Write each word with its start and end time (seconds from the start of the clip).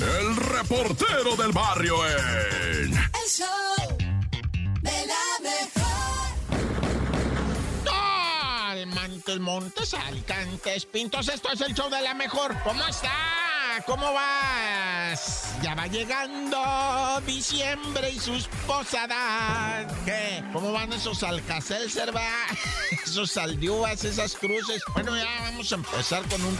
el 0.00 0.36
reportero 0.36 1.36
del 1.36 1.52
barrio 1.52 1.96
en... 2.06 2.92
El 2.92 3.28
show 3.28 3.96
de 4.82 5.06
la 5.06 5.40
mejor. 5.42 5.86
Montes, 8.86 9.38
Montes, 9.40 9.94
Alicantes, 9.94 10.86
Pintos, 10.86 11.28
esto 11.28 11.50
es 11.52 11.60
el 11.62 11.74
show 11.74 11.88
de 11.90 12.02
la 12.02 12.14
mejor. 12.14 12.54
¿Cómo 12.62 12.86
está? 12.86 13.12
¿Cómo 13.86 14.12
vas? 14.12 15.54
Ya 15.62 15.74
va 15.74 15.86
llegando 15.86 17.20
diciembre 17.26 18.10
y 18.10 18.18
sus 18.18 18.48
posadas. 18.66 19.92
¿Qué? 20.04 20.44
¿Cómo 20.52 20.72
van 20.72 20.92
esos 20.92 21.22
alcacelser, 21.22 22.14
va? 22.14 22.28
Esos 23.04 23.32
saldiúas, 23.32 24.04
esas 24.04 24.34
cruces. 24.34 24.82
Bueno, 24.94 25.16
ya 25.16 25.26
vamos 25.42 25.70
a 25.72 25.76
empezar 25.76 26.22
con 26.28 26.44
un... 26.44 26.58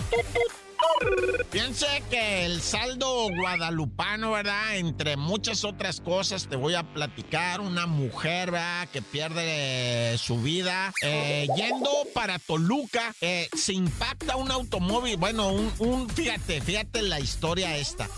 Piense 1.51 1.87
que 2.11 2.45
el 2.45 2.61
saldo 2.61 3.29
guadalupano, 3.31 4.33
¿verdad? 4.33 4.77
Entre 4.77 5.17
muchas 5.17 5.65
otras 5.65 6.01
cosas, 6.01 6.49
te 6.49 6.57
voy 6.57 6.75
a 6.75 6.83
platicar. 6.83 7.61
Una 7.61 7.87
mujer, 7.87 8.51
¿verdad? 8.51 8.89
Que 8.93 9.01
pierde 9.01 10.19
su 10.19 10.43
vida. 10.43 10.93
Eh, 11.03 11.47
yendo 11.57 11.91
para 12.15 12.39
Toluca, 12.39 13.15
eh, 13.21 13.49
se 13.57 13.73
impacta 13.73 14.37
un 14.37 14.51
automóvil. 14.51 15.17
Bueno, 15.17 15.49
un, 15.49 15.73
un 15.79 16.09
fíjate, 16.11 16.61
fíjate 16.61 17.03
la 17.03 17.21
historia 17.21 17.77
esta. 17.77 18.09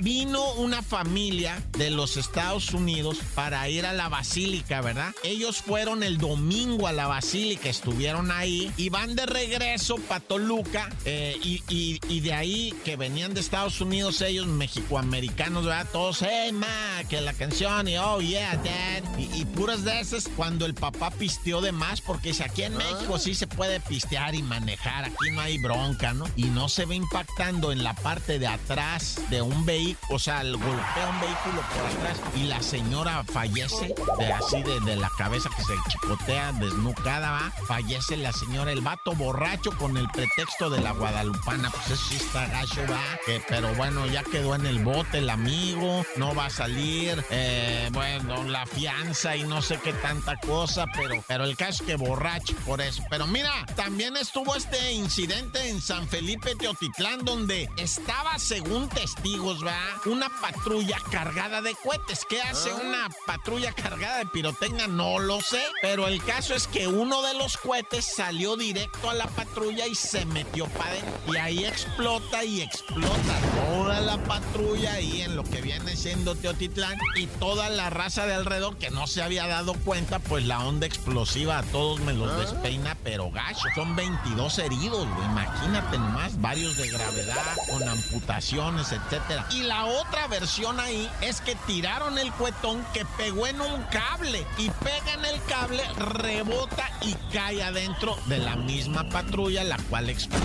Vino 0.00 0.52
una 0.54 0.82
familia 0.82 1.62
de 1.72 1.90
los 1.90 2.16
Estados 2.16 2.74
Unidos 2.74 3.18
para 3.34 3.68
ir 3.68 3.86
a 3.86 3.92
la 3.92 4.08
basílica, 4.08 4.80
¿verdad? 4.80 5.14
Ellos 5.22 5.58
fueron 5.58 6.02
el 6.02 6.18
domingo 6.18 6.86
a 6.86 6.92
la 6.92 7.06
basílica, 7.06 7.68
estuvieron 7.68 8.30
ahí 8.30 8.72
y 8.76 8.88
van 8.88 9.14
de 9.14 9.26
regreso 9.26 9.96
para 9.96 10.20
Toluca 10.20 10.90
eh, 11.04 11.36
y, 11.42 11.62
y 11.68 12.20
de 12.22 12.32
ahí 12.32 12.74
que 12.84 12.96
venían 12.96 13.34
de 13.34 13.40
Estados 13.40 13.80
Unidos 13.80 14.20
ellos, 14.22 14.46
mexicoamericanos, 14.46 15.64
¿verdad? 15.64 15.86
Todos, 15.92 16.22
hey, 16.22 16.52
ma, 16.52 17.02
que 17.08 17.20
la 17.20 17.32
canción 17.32 17.88
y 17.88 17.98
oh, 17.98 18.20
yeah, 18.20 18.56
dad. 18.56 19.18
Y, 19.18 19.40
y 19.40 19.44
puras 19.44 19.84
de 19.84 20.00
esas 20.00 20.28
cuando 20.36 20.64
el 20.64 20.74
papá 20.74 21.10
pisteó 21.10 21.60
de 21.60 21.72
más, 21.72 22.00
porque 22.00 22.28
dice, 22.28 22.44
aquí 22.44 22.62
en 22.62 22.76
México 22.76 23.18
sí 23.18 23.34
se 23.34 23.46
puede 23.46 23.80
pistear 23.80 24.34
y 24.34 24.42
manejar, 24.42 25.04
aquí 25.04 25.30
no 25.32 25.40
hay 25.40 25.58
bronca, 25.58 26.14
¿no? 26.14 26.24
Y 26.36 26.44
no 26.44 26.68
se 26.68 26.86
ve 26.86 26.94
impactando 26.94 27.72
en 27.72 27.82
la 27.82 27.94
parte 27.94 28.38
de 28.38 28.46
atrás 28.46 29.20
de 29.30 29.42
un 29.42 29.66
vehículo, 29.66 30.14
o 30.14 30.18
sea, 30.18 30.42
golpea 30.42 31.08
un 31.10 31.20
vehículo 31.20 31.62
por 31.74 31.86
atrás 31.86 32.20
y 32.36 32.44
la 32.44 32.62
señora 32.62 33.24
fallece, 33.24 33.94
de 34.18 34.32
así 34.32 34.62
de, 34.62 34.80
de 34.80 34.96
la 34.96 35.10
cabeza 35.18 35.50
que 35.56 35.62
se 35.62 35.74
chicotea, 35.88 36.52
desnucada, 36.52 37.30
va. 37.30 37.52
Fallece 37.66 38.16
la 38.16 38.32
señora, 38.32 38.72
el 38.72 38.80
vato 38.80 39.12
borracho 39.12 39.76
con 39.76 39.96
el 39.96 40.08
pretexto 40.08 40.70
de 40.70 40.80
la 40.80 40.92
guadalupana, 40.92 41.70
pues 41.70 41.90
eso 41.90 42.11
sí 42.12 42.24
está 42.24 42.46
gacho, 42.46 42.80
va. 42.90 43.00
Que, 43.24 43.42
pero 43.48 43.74
bueno, 43.74 44.06
ya 44.06 44.22
quedó 44.22 44.54
en 44.54 44.66
el 44.66 44.80
bote 44.80 45.18
el 45.18 45.30
amigo, 45.30 46.04
no 46.16 46.34
va 46.34 46.46
a 46.46 46.50
salir, 46.50 47.24
eh, 47.30 47.88
bueno, 47.92 48.44
la 48.44 48.66
fianza 48.66 49.36
y 49.36 49.44
no 49.44 49.62
sé 49.62 49.78
qué 49.82 49.92
tanta 49.94 50.36
cosa, 50.38 50.86
pero, 50.94 51.22
pero 51.26 51.44
el 51.44 51.56
caso 51.56 51.82
es 51.82 51.88
que 51.88 51.96
borracho 51.96 52.54
por 52.66 52.80
eso. 52.80 53.02
Pero 53.10 53.26
mira, 53.26 53.52
también 53.76 54.16
estuvo 54.16 54.54
este 54.54 54.92
incidente 54.92 55.68
en 55.68 55.80
San 55.80 56.08
Felipe 56.08 56.54
Teotitlán, 56.54 57.24
donde 57.24 57.68
estaba, 57.76 58.38
según 58.38 58.88
testigos, 58.88 59.64
va, 59.64 59.78
una 60.06 60.28
patrulla 60.40 60.98
cargada 61.10 61.62
de 61.62 61.74
cohetes. 61.82 62.26
¿Qué 62.28 62.40
hace 62.42 62.72
una 62.72 63.08
patrulla 63.26 63.72
cargada 63.72 64.18
de 64.18 64.26
pirotecnia? 64.26 64.86
No 64.86 65.18
lo 65.18 65.40
sé, 65.40 65.62
pero 65.80 66.08
el 66.08 66.22
caso 66.24 66.54
es 66.54 66.66
que 66.66 66.86
uno 66.86 67.22
de 67.22 67.34
los 67.34 67.56
cohetes 67.56 68.04
salió 68.04 68.56
directo 68.56 69.10
a 69.10 69.14
la 69.14 69.26
patrulla 69.28 69.86
y 69.86 69.94
se 69.94 70.24
metió 70.26 70.66
para 70.68 70.90
adentro. 70.90 71.32
Y 71.32 71.36
ahí 71.36 71.64
explota 72.02 72.44
y 72.44 72.62
explota 72.62 73.38
toda 73.68 74.00
la 74.00 74.18
patrulla 74.24 74.94
ahí 74.94 75.22
en 75.22 75.36
lo 75.36 75.44
que 75.44 75.60
viene 75.60 75.94
siendo 75.94 76.34
Teotitlán 76.34 76.98
y 77.14 77.28
toda 77.28 77.70
la 77.70 77.90
raza 77.90 78.26
de 78.26 78.34
alrededor 78.34 78.76
que 78.76 78.90
no 78.90 79.06
se 79.06 79.22
había 79.22 79.46
dado 79.46 79.74
cuenta, 79.74 80.18
pues 80.18 80.44
la 80.44 80.64
onda 80.64 80.84
explosiva 80.84 81.58
a 81.58 81.62
todos 81.62 82.00
me 82.00 82.12
los 82.12 82.36
despeina, 82.38 82.96
pero 83.04 83.30
gacho, 83.30 83.68
son 83.76 83.94
22 83.94 84.58
heridos, 84.58 85.06
güey, 85.14 85.26
imagínate 85.26 85.96
nomás, 85.96 86.40
varios 86.40 86.76
de 86.76 86.88
gravedad, 86.88 87.56
con 87.70 87.88
amputaciones, 87.88 88.90
etcétera. 88.90 89.46
Y 89.52 89.62
la 89.62 89.84
otra 89.84 90.26
versión 90.26 90.80
ahí 90.80 91.08
es 91.20 91.40
que 91.40 91.54
tiraron 91.68 92.18
el 92.18 92.32
cuetón 92.32 92.84
que 92.92 93.04
pegó 93.16 93.46
en 93.46 93.60
un 93.60 93.80
cable 93.84 94.44
y 94.58 94.70
pega 94.70 95.14
en 95.14 95.24
el 95.24 95.40
cable, 95.44 95.84
rebota 95.96 96.90
y 97.02 97.14
cae 97.32 97.62
adentro 97.62 98.16
de 98.26 98.38
la 98.38 98.56
misma 98.56 99.08
patrulla, 99.08 99.62
la 99.62 99.78
cual 99.88 100.10
explota 100.10 100.42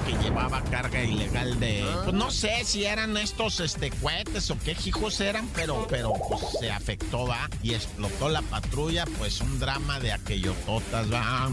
porque 0.00 0.22
llevaba 0.22 0.62
carga 0.64 0.89
ilegal 0.98 1.58
de, 1.60 1.84
pues 2.04 2.14
no 2.14 2.30
sé 2.30 2.64
si 2.64 2.84
eran 2.84 3.16
estos 3.16 3.60
este 3.60 3.90
cohetes 3.90 4.50
o 4.50 4.58
qué 4.58 4.76
hijos 4.84 5.20
eran, 5.20 5.48
pero 5.54 5.86
pero 5.88 6.12
pues 6.28 6.40
se 6.58 6.70
afectó, 6.70 7.26
va, 7.26 7.48
y 7.62 7.74
explotó 7.74 8.28
la 8.28 8.42
patrulla, 8.42 9.04
pues 9.18 9.40
un 9.40 9.58
drama 9.58 10.00
de 10.00 10.12
aquello 10.12 10.54
totas, 10.66 11.12
va. 11.12 11.48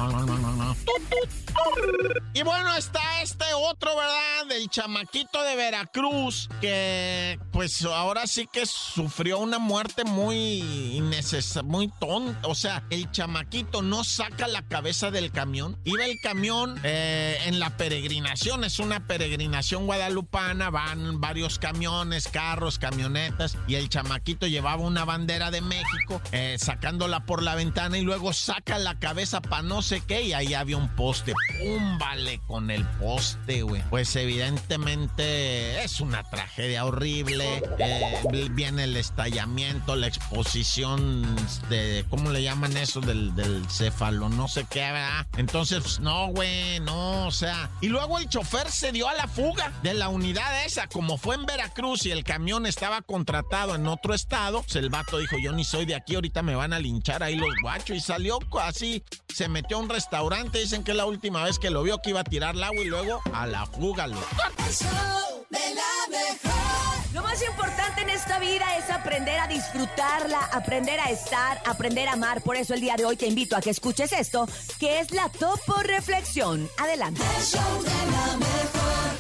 Y 2.34 2.44
bueno, 2.44 2.75
está 2.75 3.22
este 3.22 3.46
otro, 3.56 3.96
¿verdad? 3.96 4.48
Del 4.50 4.70
chamaquito 4.70 5.42
de 5.44 5.56
Veracruz, 5.56 6.50
que 6.62 7.40
pues 7.57 7.84
ahora 7.85 8.28
sí 8.28 8.47
que 8.53 8.68
sufrió 8.68 9.40
una 9.40 9.57
muerte 9.57 10.03
muy 10.03 10.59
innecesaria, 10.95 11.68
muy 11.68 11.88
tonta. 11.88 12.47
O 12.47 12.53
sea, 12.53 12.84
el 12.91 13.09
chamaquito 13.09 13.81
no 13.81 14.03
saca 14.03 14.47
la 14.47 14.62
cabeza 14.62 15.09
del 15.09 15.31
camión. 15.31 15.75
Iba 15.84 16.06
el 16.06 16.19
camión 16.22 16.79
eh, 16.84 17.40
en 17.47 17.59
la 17.59 17.75
peregrinación, 17.75 18.63
es 18.63 18.78
una 18.78 19.07
peregrinación 19.07 19.88
guadalupana, 19.88 20.69
van 20.69 21.19
varios 21.19 21.57
camiones, 21.57 22.28
carros, 22.28 22.78
camionetas, 22.78 23.57
y 23.68 23.74
el 23.74 23.89
chamaquito 23.89 24.45
llevaba 24.45 24.84
una 24.84 25.03
bandera 25.03 25.50
de 25.50 25.62
México, 25.62 26.22
eh, 26.34 26.57
sacándola 26.59 27.25
por 27.25 27.41
la 27.41 27.56
ventana 27.56 27.97
y 27.97 28.03
luego 28.03 28.34
saca 28.34 28.78
la 28.78 29.00
cabeza 29.00 29.41
para 29.41 29.63
no 29.63 29.81
sé 29.81 30.01
qué, 30.01 30.22
y 30.22 30.34
ahí 30.34 30.53
había 30.53 30.78
un 30.78 30.89
poste. 30.89 31.34
¡Pum! 31.57 31.97
Vale 31.97 32.39
con 32.45 32.69
el 32.69 32.85
poste, 32.85 33.63
güey. 33.63 33.81
Pues 33.89 34.16
evidentemente 34.16 35.84
es 35.84 36.01
una 36.01 36.22
tragedia 36.22 36.85
horrible. 36.85 37.47
Eh, 37.80 38.47
viene 38.52 38.84
el 38.85 38.97
estallamiento, 38.97 39.96
la 39.96 40.08
exposición 40.08 41.25
de, 41.69 42.06
¿cómo 42.09 42.31
le 42.31 42.44
llaman 42.44 42.75
eso? 42.78 43.02
Del, 43.02 43.35
del 43.35 43.66
céfalo, 43.69 44.30
no 44.30 44.47
sé 44.47 44.66
qué, 44.69 44.80
¿verdad? 44.80 45.28
Entonces, 45.38 45.81
pues, 45.81 46.00
no, 46.00 46.28
güey, 46.28 46.80
no, 46.80 47.28
o 47.28 47.31
sea. 47.31 47.69
Y 47.81 47.88
luego 47.88 48.18
el 48.19 48.30
chofer 48.30 48.69
se 48.72 48.91
dio 48.91 49.07
a 49.07 49.13
la 49.13 49.28
fuga 49.28 49.72
de 49.84 49.94
la 49.94 50.09
unidad 50.09 50.66
esa, 50.66 50.88
como 50.88 51.18
fue 51.18 51.36
en 51.36 51.46
Veracruz 51.46 52.06
y 52.06 52.12
el 52.12 52.24
camión 52.24 52.66
estaba 52.66 53.02
contratado 53.02 53.75
en 53.75 53.88
otro 53.88 54.13
estado, 54.13 54.63
pues 54.63 54.75
el 54.75 54.90
vato 54.90 55.18
dijo, 55.18 55.38
yo 55.38 55.52
ni 55.52 55.63
soy 55.63 55.86
de 55.86 55.96
aquí, 55.96 56.16
ahorita 56.16 56.41
me 56.41 56.56
van 56.56 56.74
a 56.74 56.80
linchar 56.80 57.24
ahí 57.24 57.36
los 57.36 57.53
guachos. 57.62 57.97
Y 57.97 58.00
salió 58.00 58.40
así, 58.62 59.03
se 59.34 59.47
metió 59.50 59.78
a 59.78 59.81
un 59.81 59.90
restaurante, 59.90 60.59
dicen 60.59 60.84
que 60.84 60.94
la 60.94 61.06
última 61.06 61.44
vez 61.44 61.59
que 61.59 61.69
lo 61.69 61.84
vio 61.84 62.00
que 62.02 62.12
iba 62.12 62.22
a 62.22 62.24
tirar 62.24 62.56
el 62.56 62.63
agua 62.63 62.84
y 62.84 62.88
luego 62.88 63.22
a 63.34 63.46
la 63.46 63.66
fuga, 63.66 64.07
show 64.07 65.46
de 65.50 65.75
la 65.75 66.18
mejor. 66.18 66.97
Lo 67.18 67.24
más 67.24 67.42
importante 67.42 68.02
en 68.02 68.12
esta 68.12 68.38
vida 68.38 68.78
es 68.78 68.92
aprender 68.92 69.40
a 69.40 69.48
disfrutarla, 69.48 70.38
aprender 70.54 71.00
a 71.00 71.10
estar, 71.10 71.60
aprender 71.66 72.08
a 72.08 72.14
amar. 72.14 72.44
Por 72.44 72.56
eso 72.56 72.76
el 72.76 72.80
día 72.80 72.96
de 72.96 73.06
hoy 73.06 73.18
te 73.18 73.26
invito 73.26 73.56
a 73.58 73.62
que 73.62 73.72
escuches 73.72 74.12
esto, 74.12 74.48
que 74.80 75.00
es 75.00 75.10
la 75.12 75.28
Topo 75.30 75.82
Reflexión. 75.82 76.70
Adelante. 76.78 77.20
El 77.36 77.44
show 77.44 77.82
de 77.82 77.90
la 78.12 78.38
mejor. 78.38 79.16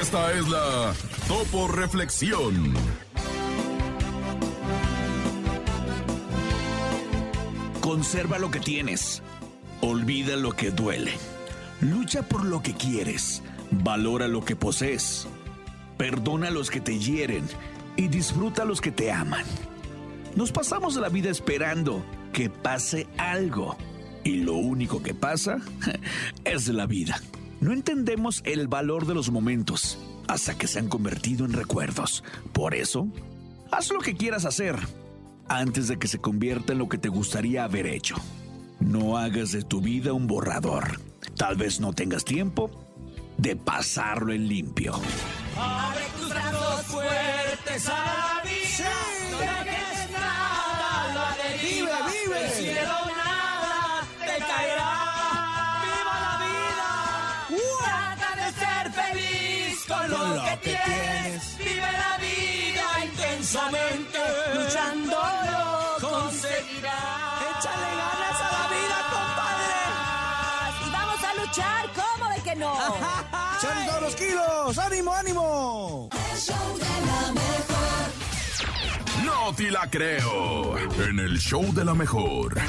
Esta 0.00 0.32
es 0.32 0.48
la 0.48 0.94
Topo 1.28 1.68
Reflexión. 1.68 2.72
Conserva 7.82 8.38
lo 8.38 8.50
que 8.50 8.60
tienes. 8.60 9.22
Olvida 9.82 10.36
lo 10.36 10.52
que 10.52 10.70
duele. 10.70 11.12
Lucha 11.82 12.22
por 12.22 12.46
lo 12.46 12.62
que 12.62 12.72
quieres. 12.72 13.42
Valora 13.70 14.26
lo 14.26 14.42
que 14.42 14.56
posees. 14.56 15.28
Perdona 15.96 16.48
a 16.48 16.50
los 16.50 16.70
que 16.70 16.80
te 16.80 16.98
hieren 16.98 17.44
y 17.96 18.08
disfruta 18.08 18.62
a 18.62 18.66
los 18.66 18.80
que 18.80 18.92
te 18.92 19.10
aman. 19.10 19.44
Nos 20.34 20.52
pasamos 20.52 20.96
la 20.96 21.08
vida 21.08 21.30
esperando 21.30 22.04
que 22.32 22.50
pase 22.50 23.06
algo. 23.16 23.76
Y 24.22 24.38
lo 24.38 24.54
único 24.54 25.02
que 25.02 25.14
pasa 25.14 25.58
es 26.44 26.68
la 26.68 26.86
vida. 26.86 27.20
No 27.60 27.72
entendemos 27.72 28.42
el 28.44 28.68
valor 28.68 29.06
de 29.06 29.14
los 29.14 29.30
momentos 29.30 29.98
hasta 30.28 30.58
que 30.58 30.66
se 30.66 30.78
han 30.78 30.88
convertido 30.88 31.46
en 31.46 31.52
recuerdos. 31.52 32.22
Por 32.52 32.74
eso, 32.74 33.08
haz 33.70 33.90
lo 33.90 34.00
que 34.00 34.14
quieras 34.16 34.44
hacer 34.44 34.76
antes 35.48 35.88
de 35.88 35.98
que 35.98 36.08
se 36.08 36.18
convierta 36.18 36.72
en 36.72 36.78
lo 36.78 36.88
que 36.88 36.98
te 36.98 37.08
gustaría 37.08 37.64
haber 37.64 37.86
hecho. 37.86 38.16
No 38.80 39.16
hagas 39.16 39.52
de 39.52 39.62
tu 39.62 39.80
vida 39.80 40.12
un 40.12 40.26
borrador. 40.26 41.00
Tal 41.36 41.56
vez 41.56 41.80
no 41.80 41.92
tengas 41.92 42.24
tiempo 42.24 42.70
de 43.38 43.56
pasarlo 43.56 44.32
en 44.32 44.48
limpio. 44.48 44.94
Abre 45.58 46.04
tus 46.18 46.28
brazos 46.28 46.82
fuertes 46.86 47.88
a 47.88 47.92
la 47.92 48.42
vida. 48.44 48.90
No 49.30 49.38
dejes 49.38 50.10
nada, 50.10 51.14
la 51.14 51.28
deriva. 51.42 51.96
Vive, 52.06 52.24
vive. 52.26 52.44
El 52.44 52.50
cielo 52.52 52.98
nada 53.16 54.06
te 54.20 54.38
caerá. 54.44 54.92
Viva 55.84 56.16
la 56.26 56.34
vida. 56.44 56.88
Trata 57.80 58.30
de 58.42 58.48
ser 58.60 58.84
feliz 58.92 59.84
con 59.88 60.10
lo, 60.10 60.16
Con 60.18 60.36
lo 60.36 60.44
que 60.44 60.50
que 60.50 60.56
tienes. 60.58 61.58
Vive 61.58 61.92
la 61.92 62.18
vida 62.18 63.04
intensamente. 63.04 64.18
Luchándolo 64.54 65.96
conseguirás. 66.00 67.42
Échale 67.50 67.90
ganas 68.02 68.38
a 68.40 68.48
la 68.56 68.64
vida, 68.74 68.98
compadre. 69.14 69.78
Y 70.86 70.90
vamos 70.90 71.20
a 71.24 71.34
luchar, 71.40 71.82
¿cómo 71.94 72.30
de 72.30 72.42
que 72.42 72.56
no? 72.56 72.74
¡Echan 73.58 73.86
todos 73.86 74.02
los 74.02 74.16
kilos! 74.16 74.78
¡Ánimo, 74.78 75.14
ánimo! 75.14 76.08
El 76.12 76.38
show 76.38 76.78
de 76.78 76.84
la 76.84 77.32
mejor. 77.32 77.64
No 79.24 79.54
te 79.54 79.70
la 79.70 79.88
creo. 79.90 80.78
En 80.78 81.18
el 81.20 81.38
show 81.38 81.72
de 81.72 81.84
la 81.84 81.94
mejor. 81.94 82.60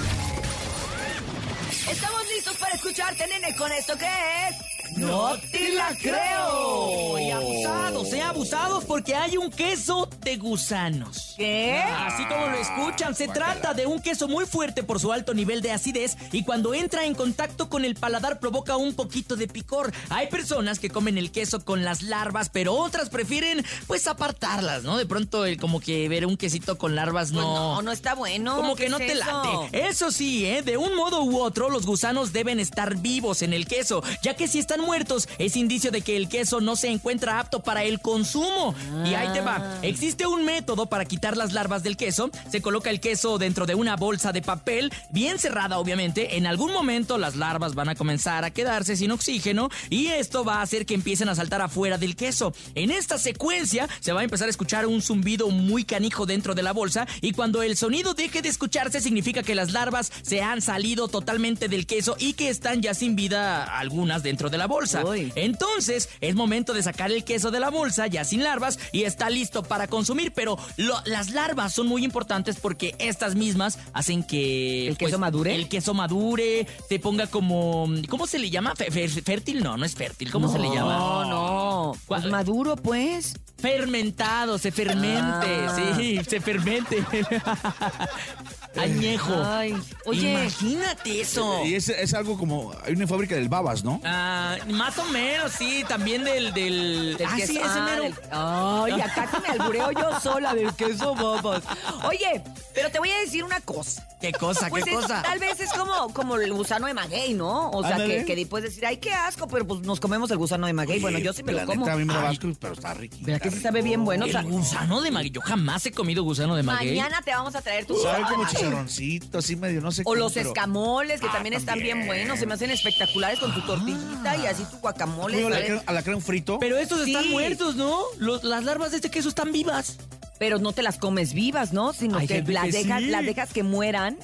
Estamos 1.90 2.22
listos 2.34 2.56
para 2.58 2.74
escucharte, 2.76 3.28
nene, 3.28 3.56
con 3.56 3.72
esto 3.72 3.98
que 3.98 4.06
es... 4.06 4.98
No 4.98 5.38
te 5.52 5.74
la 5.74 5.90
creo. 6.02 7.20
Y 7.20 7.32
abusados, 7.32 7.87
eh, 8.14 8.22
abusados 8.22 8.86
porque 8.86 9.16
hay 9.16 9.38
un 9.38 9.50
queso 9.52 10.10
de 10.22 10.38
gusanos. 10.38 11.34
¿Qué? 11.38 11.82
Así 11.82 12.26
como 12.26 12.48
lo 12.48 12.58
escuchan, 12.58 13.16
se 13.16 13.28
trata 13.28 13.74
de 13.74 13.86
un 13.86 14.02
queso 14.02 14.28
muy 14.28 14.46
fuerte 14.46 14.84
por 14.84 15.00
su 15.00 15.12
alto 15.12 15.34
nivel 15.34 15.62
de 15.62 15.72
acidez 15.72 16.18
y 16.32 16.44
cuando 16.44 16.74
entra 16.74 17.06
en 17.06 17.14
contacto 17.16 17.70
con 17.70 17.86
el 17.86 17.96
paladar 17.96 18.40
provoca 18.40 18.76
un 18.78 18.94
poquito 18.96 19.36
de 19.36 19.48
picor. 19.48 19.92
Hay 20.10 20.28
personas 20.28 20.80
que 20.80 20.90
comen 20.90 21.18
el 21.18 21.32
queso 21.32 21.64
con 21.64 21.84
las 21.84 22.02
larvas, 22.02 22.50
pero 22.50 22.74
otras 22.74 23.10
prefieren 23.10 23.66
pues 23.88 24.08
apartarlas, 24.08 24.84
¿no? 24.84 24.98
De 24.98 25.06
pronto 25.06 25.46
el 25.46 25.58
como 25.58 25.80
que 25.80 26.08
ver 26.10 26.26
un 26.26 26.38
quesito 26.38 26.78
con 26.78 26.96
larvas 26.96 27.32
no... 27.32 27.42
Pues 27.42 27.48
no, 27.48 27.82
no 27.82 27.92
está 27.92 28.16
bueno. 28.16 28.56
Como 28.56 28.76
¿Qué 28.76 28.84
que 28.86 28.90
no 28.90 28.98
es 28.98 29.08
te 29.08 29.14
eso? 29.14 29.26
late. 29.26 29.88
Eso 29.88 30.12
sí, 30.12 30.46
¿eh? 30.46 30.62
de 30.62 30.78
un 30.78 30.96
modo 30.96 31.24
u 31.24 31.40
otro, 31.40 31.70
los 31.70 31.86
gusanos 31.86 32.34
deben 32.34 32.60
estar 32.60 32.96
vivos 32.98 33.42
en 33.42 33.54
el 33.54 33.68
queso, 33.68 34.04
ya 34.22 34.36
que 34.36 34.48
si 34.48 34.60
están 34.60 34.82
muertos, 34.82 35.28
es 35.38 35.56
indicio 35.56 35.92
de 35.92 36.02
que 36.02 36.18
el 36.18 36.30
queso 36.30 36.62
no 36.62 36.76
se 36.76 36.90
encuentra 36.90 37.40
apto 37.40 37.62
para 37.62 37.84
el 37.84 37.97
consumo. 38.00 38.74
Y 39.06 39.14
ahí 39.14 39.28
te 39.34 39.40
Ah. 39.40 39.44
va. 39.44 39.80
Existe 39.82 40.26
un 40.28 40.46
método 40.46 40.86
para 40.88 41.06
quitar 41.06 41.38
las 41.38 41.54
larvas 41.54 41.84
del 41.84 41.98
queso. 41.98 42.30
Se 42.52 42.62
coloca 42.62 42.90
el 42.90 43.00
queso 43.00 43.38
dentro 43.38 43.66
de 43.66 43.76
una 43.76 43.96
bolsa 43.96 44.32
de 44.32 44.42
papel, 44.42 44.92
bien 45.12 45.40
cerrada, 45.40 45.80
obviamente. 45.80 46.38
En 46.38 46.46
algún 46.48 46.72
momento 46.74 47.18
las 47.18 47.36
larvas 47.36 47.76
van 47.76 47.90
a 47.90 47.96
comenzar 47.96 48.44
a 48.44 48.52
quedarse 48.52 48.96
sin 48.96 49.12
oxígeno 49.12 49.70
y 49.90 50.08
esto 50.08 50.44
va 50.44 50.56
a 50.58 50.62
hacer 50.62 50.86
que 50.86 50.94
empiecen 50.94 51.30
a 51.30 51.36
saltar 51.36 51.62
afuera 51.62 51.98
del 51.98 52.16
queso. 52.16 52.54
En 52.76 52.92
esta 52.92 53.18
secuencia 53.18 53.88
se 54.00 54.12
va 54.14 54.22
a 54.22 54.24
empezar 54.24 54.48
a 54.48 54.52
escuchar 54.52 54.86
un 54.86 55.02
zumbido 55.02 55.50
muy 55.50 55.84
canijo 55.84 56.26
dentro 56.26 56.56
de 56.56 56.64
la 56.64 56.74
bolsa 56.74 57.08
y 57.22 57.32
cuando 57.32 57.62
el 57.64 57.78
sonido 57.78 58.14
deje 58.14 58.42
de 58.42 58.50
escucharse 58.50 59.02
significa 59.02 59.44
que 59.44 59.56
las 59.56 59.72
larvas 59.72 60.12
se 60.22 60.42
han 60.42 60.62
salido 60.62 61.08
totalmente 61.08 61.68
del 61.68 61.86
queso 61.86 62.16
y 62.20 62.34
que 62.34 62.50
están 62.50 62.82
ya 62.82 62.94
sin 62.94 63.16
vida 63.16 63.64
algunas 63.64 64.24
dentro 64.24 64.50
de 64.50 64.58
la 64.58 64.68
bolsa. 64.68 65.06
Uy. 65.06 65.32
Entonces 65.36 66.10
es 66.22 66.36
momento 66.36 66.74
de 66.74 66.84
sacar 66.84 67.12
el 67.12 67.24
queso 67.24 67.52
de 67.52 67.60
la 67.60 67.70
bolsa 67.70 67.87
ya 67.96 68.24
sin 68.26 68.44
larvas 68.44 68.78
y 68.92 69.04
está 69.04 69.30
listo 69.30 69.64
para 69.64 69.88
consumir, 69.88 70.34
pero 70.34 70.58
lo- 70.78 71.02
las 71.06 71.32
larvas 71.32 71.74
son 71.74 71.88
muy 71.88 72.04
importantes 72.04 72.58
porque 72.58 72.96
estas 73.00 73.36
mismas 73.36 73.80
hacen 73.94 74.24
que... 74.24 74.88
¿El 74.88 74.98
queso 74.98 75.12
pues, 75.12 75.20
madure? 75.20 75.56
El 75.56 75.70
queso 75.70 75.94
madure, 75.94 76.68
se 76.90 77.00
ponga 77.00 77.28
como... 77.28 77.88
¿Cómo 78.10 78.28
se 78.28 78.40
le 78.40 78.50
llama? 78.50 78.74
¿Fértil? 78.76 79.64
No, 79.64 79.78
no 79.78 79.86
es 79.86 79.96
fértil. 79.96 80.32
¿Cómo 80.32 80.52
se 80.52 80.60
le 80.60 80.70
llama? 80.70 80.98
No, 80.98 81.26
no. 81.26 81.94
Pues 82.08 82.26
maduro, 82.26 82.76
pues. 82.76 83.36
Fermentado, 83.58 84.58
se 84.60 84.72
fermente, 84.72 85.66
Ah. 85.68 85.94
sí, 85.98 86.20
se 86.28 86.40
fermente. 86.42 87.04
Añejo. 88.80 89.34
Ay, 89.44 89.76
oye. 90.06 90.32
Imagínate 90.32 91.22
eso. 91.22 91.64
Y 91.66 91.76
es, 91.76 91.90
es 91.90 92.14
algo 92.14 92.38
como. 92.38 92.74
Hay 92.86 92.94
una 92.94 93.08
fábrica 93.08 93.36
del 93.36 93.50
Babas, 93.50 93.84
¿no? 93.84 94.00
Ah, 94.04 94.56
más 94.70 94.98
o 94.98 95.06
menos, 95.06 95.52
sí, 95.52 95.84
también 95.88 96.24
del... 96.24 96.54
del... 96.54 97.16
Del 97.18 97.28
ah, 97.28 97.36
queso. 97.36 97.54
sí, 97.54 97.58
ese 97.60 97.68
Ah, 97.68 97.86
mero. 97.90 98.04
del- 98.04 98.14
Ay, 98.32 99.02
acá 99.02 99.28
que 99.32 99.40
me 99.40 99.48
albureo 99.60 99.92
yo 99.92 100.20
sola 100.20 100.54
del 100.54 100.74
queso 100.74 101.16
babas. 101.16 101.64
Oye, 102.06 102.44
pero 102.74 102.90
te 102.92 103.00
voy 103.00 103.10
a 103.12 103.20
decir 103.20 103.44
una 103.44 103.60
cosa. 103.62 104.08
¿Qué 104.20 104.32
cosa, 104.32 104.68
Pues 104.70 104.84
qué 104.84 104.92
es- 104.92 104.96
cosa? 104.98 105.22
tal 105.22 105.38
vez 105.40 105.60
es 105.60 105.72
como, 105.74 106.12
como 106.14 106.38
el 106.38 106.52
gusano 106.52 106.88
de 106.88 106.94
maguey, 106.96 107.34
¿no? 107.36 107.70
O 107.70 107.84
sea, 107.84 107.98
que, 107.98 108.26
que 108.26 108.46
puedes 108.48 108.70
decir, 108.72 108.86
ay, 108.86 108.98
qué 108.98 109.14
asco, 109.14 109.48
pero 109.48 109.68
pues 109.68 109.82
nos 109.82 110.00
comemos 110.00 110.32
el 110.32 110.38
gusano 110.38 110.66
de 110.66 110.74
maguey. 110.74 111.00
bueno, 111.00 111.20
yo 111.20 111.34
sí 111.34 111.44
me 111.44 111.52
la 111.54 111.62
lo 111.62 111.68
como. 111.68 111.82
neta, 111.86 111.94
a 111.94 111.98
mí 111.98 112.06
me 112.06 112.14
da 112.14 112.22
Ay. 112.30 112.36
asco, 112.36 112.48
pero 112.60 112.74
está 112.74 112.94
rico. 112.96 113.18
¿Verdad 113.22 113.42
que 113.42 113.52
sí 113.52 113.60
sabe 113.60 113.82
bien 113.84 114.04
bueno? 114.06 114.26
O 114.26 114.30
sea, 114.30 114.40
El 114.42 114.48
gusano 114.48 115.02
de 115.02 115.12
maguey. 115.12 115.30
Yo 115.30 115.42
jamás 115.42 115.86
he 115.86 115.92
comido 115.92 116.24
gusano 116.24 116.56
de 116.56 116.64
maguey. 116.64 116.98
mañana 116.98 117.22
te 117.24 117.32
vamos 117.32 117.56
a 117.56 117.62
traer 117.62 117.86
tu 117.86 117.96
Sabe 117.96 118.24
gusano. 118.24 118.38
Chicharroncito, 118.70 119.38
así 119.40 119.56
medio, 119.56 119.82
no 119.82 119.92
sé 119.92 120.02
O 120.02 120.06
cómo, 120.06 120.16
los 120.16 120.34
pero- 120.34 120.50
escamoles, 120.50 121.20
que 121.22 121.28
Ah, 121.28 121.34
también 121.34 121.54
están 121.54 121.80
bien 121.80 122.06
buenos, 122.06 122.40
se 122.40 122.46
me 122.46 122.54
hacen 122.54 122.70
espectaculares 122.72 123.40
con 123.40 123.54
tu 123.54 123.62
tortillita 123.62 124.38
y 124.38 124.46
así 124.46 124.64
tu 124.66 124.78
guacamole. 124.78 125.42
¿sabes? 125.44 125.58
alacrán- 125.58 125.84
alacrán 125.86 126.22
frito. 126.22 126.60
Pero 126.60 126.78
estos 126.78 127.04
Sí. 127.06 127.14
están 127.14 127.30
muertos, 127.32 127.76
¿no? 127.76 128.00
Los- 128.20 128.44
las 128.44 128.64
larvas 128.64 128.92
de 128.92 128.98
este 128.98 129.10
queso 129.10 129.30
están 129.30 129.52
vivas. 129.52 129.98
Pero 130.40 130.60
no 130.60 130.72
te 130.72 130.84
las 130.84 131.00
comes 131.00 131.34
vivas, 131.34 131.74
¿no? 131.74 131.94
Sino 131.94 132.20
que 132.20 132.28
gente 132.28 132.52
las 132.52 132.66
que 132.66 132.72
dejas, 132.72 133.02
sí. 133.02 133.08
las 133.10 133.26
dejas 133.26 133.52
que 133.54 133.64
mueran 133.64 134.18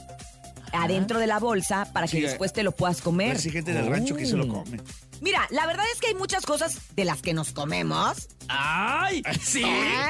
adentro 0.73 1.19
de 1.19 1.27
la 1.27 1.39
bolsa 1.39 1.87
para 1.93 2.07
que 2.07 2.17
Sí, 2.17 2.21
después 2.21 2.51
te 2.53 2.63
lo 2.63 2.71
puedas 2.71 3.01
comer. 3.01 3.37
Hay 3.37 3.51
gente 3.51 3.73
del 3.73 3.87
rancho 3.87 4.15
que 4.15 4.25
se 4.25 4.35
lo 4.35 4.47
come. 4.47 4.79
Mira, 5.21 5.47
la 5.51 5.65
verdad 5.65 5.85
es 5.93 6.01
que 6.01 6.07
hay 6.07 6.15
muchas 6.15 6.45
cosas 6.45 6.77
de 6.95 7.05
las 7.05 7.21
que 7.21 7.33
nos 7.33 7.51
comemos. 7.53 8.27
¡Ay! 8.49 9.23
¡Sí! 9.41 9.63
¿Eh? 9.63 10.09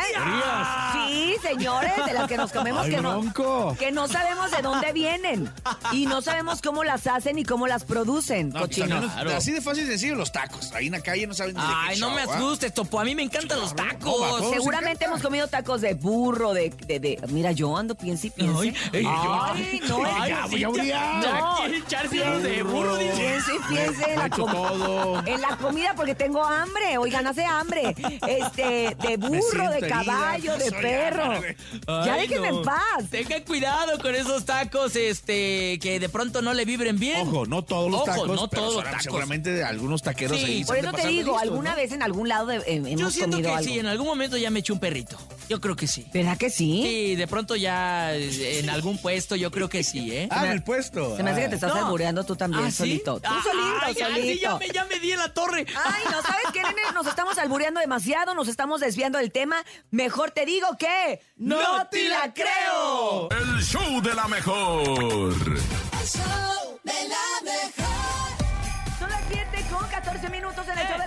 Sí, 1.08 1.36
señores, 1.44 1.92
de 2.06 2.14
las 2.14 2.28
que 2.28 2.36
nos 2.38 2.52
comemos 2.52 2.86
Ay, 2.86 2.92
que 2.96 3.02
no, 3.02 3.12
bronco. 3.22 3.76
que 3.78 3.92
no 3.92 4.08
sabemos 4.08 4.50
de 4.50 4.62
dónde 4.64 4.92
vienen. 4.92 5.52
Y 5.92 6.08
no 6.08 6.22
sabemos 6.24 6.62
cómo 6.62 6.84
las 6.84 7.06
hacen 7.06 7.38
y 7.38 7.44
cómo 7.44 7.68
las 7.68 7.84
producen, 7.84 8.48
No, 8.50 8.54
pues, 8.54 8.64
cochinos. 8.70 8.90
también 8.90 9.06
los- 9.08 9.14
Claro. 9.14 9.38
Así 9.38 9.52
de 9.52 9.62
fácil 9.62 9.84
y 9.84 9.88
sencillo 9.88 10.16
los 10.16 10.32
tacos. 10.32 10.72
Ahí 10.74 10.88
en 10.88 10.94
la 10.94 11.02
calle 11.02 11.28
no 11.28 11.34
saben 11.36 11.56
ni 11.56 11.62
de 11.62 11.68
qué 11.68 11.74
Ay, 11.76 12.00
no 12.00 12.10
me 12.12 12.24
show, 12.24 12.32
¿ah? 12.32 12.36
asustes, 12.38 12.74
Topo. 12.74 13.00
A 13.00 13.04
mí 13.04 13.14
me 13.14 13.22
encantan 13.24 13.60
los 13.60 13.76
tacos. 13.76 14.50
Seguramente 14.52 15.06
hemos 15.06 15.22
comido 15.22 15.48
tacos 15.48 15.82
de 15.82 15.94
burro, 15.94 16.54
de, 16.54 16.72
de, 16.88 17.00
de- 17.00 17.20
Mira, 17.30 17.52
yo 17.52 17.78
ando 17.78 17.94
piense 17.96 18.28
y 18.28 18.30
piense. 18.32 18.60
Ay, 18.60 18.76
ey, 18.94 19.06
Ay, 19.08 19.82
no, 19.88 20.00
Ay, 20.06 20.32
voy 20.66 20.92
a 20.92 21.22
No. 21.22 21.56
quiere 21.58 21.78
echarse 21.78 22.22
unos 22.22 22.44
de 22.44 22.64
burro, 22.64 22.96
dice. 22.98 23.14
Piense 23.16 23.52
y 23.56 23.74
piense 23.74 24.10
en 24.12 24.16
la, 24.20 24.24
he 24.24 24.28
hecho 24.28 24.42
com- 24.44 24.52
todo. 24.52 25.24
en 25.26 25.42
la 25.42 25.58
comida 25.58 25.94
porque 25.96 26.16
tengo 26.16 26.44
hambre. 26.44 26.98
Oigan, 26.98 27.28
hace 27.28 27.44
hambre. 27.46 27.96
Este, 28.28 28.96
de 29.02 29.18
burro, 29.18 29.40
siento 29.42 29.70
de 29.72 29.78
herida, 29.78 29.90
caballo, 30.04 30.58
de 30.58 30.70
soy 30.70 30.82
perro. 30.82 31.42
Ya 31.88 32.14
Ay, 32.14 32.22
déjenme 32.28 32.52
no. 32.52 32.58
en 32.60 32.64
paz. 32.66 33.10
Tengan 33.10 33.42
cuidado 33.44 34.00
con 34.00 34.16
esos 34.16 34.46
tacos, 34.46 34.96
este, 34.96 35.80
que 35.80 36.00
de 36.00 36.10
pronto 36.10 36.42
no 36.42 36.54
le 36.54 36.66
vibren 36.66 37.00
bien. 37.00 37.28
Ojo, 37.28 37.46
no 37.46 37.64
todos 37.64 37.92
los 37.92 38.02
Ojo, 38.02 38.12
tacos, 38.12 38.28
no 38.28 38.48
pero 38.50 38.62
todos 38.64 38.76
los 38.76 38.84
tacos. 38.86 39.04
seguramente 39.04 39.52
de 39.52 39.64
algunos 39.64 40.02
taqueros 40.02 40.38
Sí, 40.40 40.46
ahí 40.46 40.60
se 40.64 40.68
Por 40.68 40.78
han 40.78 40.82
eso 40.86 40.92
te 40.92 40.98
pasar 40.98 41.10
de 41.12 41.18
digo, 41.18 41.32
listos, 41.34 41.42
alguna 41.42 41.70
¿no? 41.72 41.76
vez 41.76 41.92
en 41.92 42.04
algún 42.04 42.30
lado 42.30 42.48
de- 42.48 42.58
eh, 42.58 42.64
hemos 42.68 43.00
Yo 43.00 43.10
siento 43.12 43.32
comido 43.38 43.50
que 43.52 43.56
algo. 43.58 43.70
sí, 43.72 43.80
en 43.80 43.86
algún 43.88 44.08
momento 44.08 44.38
ya 44.38 44.50
me 44.50 44.60
eché 44.60 44.74
un 44.74 44.80
perrito. 44.80 45.18
Yo 45.50 45.60
creo 45.62 45.76
que 45.76 45.88
sí. 45.88 46.06
¿Verdad 46.14 46.38
que 46.38 46.50
sí? 46.50 46.84
Sí, 46.84 47.16
de 47.16 47.28
pronto 47.28 47.56
ya 47.56 48.14
eh, 48.16 48.60
en 48.60 48.70
algún 48.70 48.98
puesto 48.98 49.36
yo 49.36 49.52
creo 49.52 49.70
que 49.70 49.84
sí, 49.84 50.12
¿eh? 50.12 50.28
Ah, 50.32 50.43
en 50.46 50.52
el 50.52 50.64
puesto. 50.64 51.16
Se 51.18 51.24
me 51.24 51.32
hace 51.32 51.42
que 51.42 51.50
te 51.50 51.56
estás 51.56 51.74
No. 51.74 51.86
albureando 51.86 52.24
tú 52.26 52.36
también, 52.36 52.66
¿Ah, 52.66 52.72
sí? 52.72 52.78
solito. 52.78 53.20
Tú 53.20 53.30
Ah, 53.30 53.42
solito, 53.44 53.80
ay, 53.82 53.96
solito. 53.96 54.42
ya, 54.42 54.56
me, 54.58 54.68
ya 54.70 54.86
me 54.86 55.00
di 55.00 55.12
en 55.12 55.20
la 55.20 55.34
torre. 55.34 55.66
Ay, 55.86 56.04
no, 56.12 56.22
¿sabes 56.22 56.46
qué, 56.54 56.62
nene? 56.62 56.82
Nos 56.94 57.08
estamos 57.08 57.38
albureando 57.38 57.80
demasiado, 57.80 58.34
nos 58.36 58.48
estamos 58.48 58.80
desviando 58.82 59.18
del 59.20 59.32
tema. 59.32 59.64
Mejor 59.92 60.32
te 60.32 60.46
digo 60.46 60.68
que... 60.78 61.22
¡No 61.38 61.88
te 61.88 62.08
la 62.10 62.34
creo! 62.34 63.30
El 63.32 63.62
show 63.64 64.02
de 64.02 64.14
la 64.14 64.28
mejor. 64.28 64.82
El 64.82 66.08
show 66.08 66.43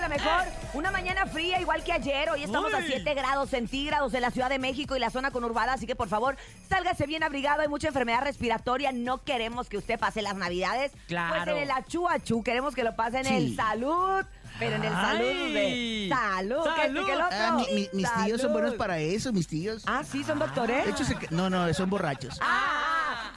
la 0.07 0.15
mejor. 0.15 0.43
Una 0.73 0.91
mañana 0.91 1.25
fría, 1.25 1.59
igual 1.59 1.83
que 1.83 1.91
ayer. 1.93 2.29
Hoy 2.29 2.43
estamos 2.43 2.73
a 2.73 2.77
Uy. 2.77 2.83
7 2.87 3.13
grados 3.13 3.49
centígrados 3.49 4.13
en 4.13 4.21
la 4.21 4.31
Ciudad 4.31 4.49
de 4.49 4.59
México 4.59 4.95
y 4.95 4.99
la 4.99 5.09
zona 5.09 5.31
conurbada. 5.31 5.73
Así 5.73 5.85
que 5.87 5.95
por 5.95 6.07
favor, 6.09 6.37
sálgase 6.69 7.05
bien 7.07 7.23
abrigado. 7.23 7.61
Hay 7.61 7.67
mucha 7.67 7.87
enfermedad 7.87 8.21
respiratoria. 8.21 8.91
No 8.91 9.23
queremos 9.23 9.69
que 9.69 9.77
usted 9.77 9.99
pase 9.99 10.21
las 10.21 10.35
navidades. 10.35 10.91
Claro. 11.07 11.43
Pues 11.45 11.57
en 11.57 11.63
el 11.63 11.71
achú. 11.71 12.43
Queremos 12.43 12.75
que 12.75 12.83
lo 12.83 12.95
pase 12.95 13.19
en 13.19 13.27
el 13.27 13.55
salud. 13.55 14.23
Pero 14.59 14.77
en 14.77 14.83
el 14.85 14.91
salud 14.93 15.53
de 15.53 16.09
salud. 16.09 16.63
¿Qué, 16.75 16.81
Salud. 16.81 17.09
Ah, 17.31 17.57
mi- 17.57 17.75
mi- 17.75 17.89
mis 17.93 18.13
tíos 18.25 18.41
son 18.41 18.53
buenos 18.53 18.73
para 18.73 18.97
eso, 18.99 19.31
mis 19.31 19.47
tíos. 19.47 19.83
Ah, 19.85 20.01
sí, 20.09 20.23
son 20.23 20.39
doctores. 20.39 20.83
De 20.85 20.91
hecho, 20.91 21.03
se 21.05 21.15
no, 21.29 21.49
no, 21.49 21.71
son 21.75 21.89
borrachos. 21.89 22.37
Ah, 22.41 23.31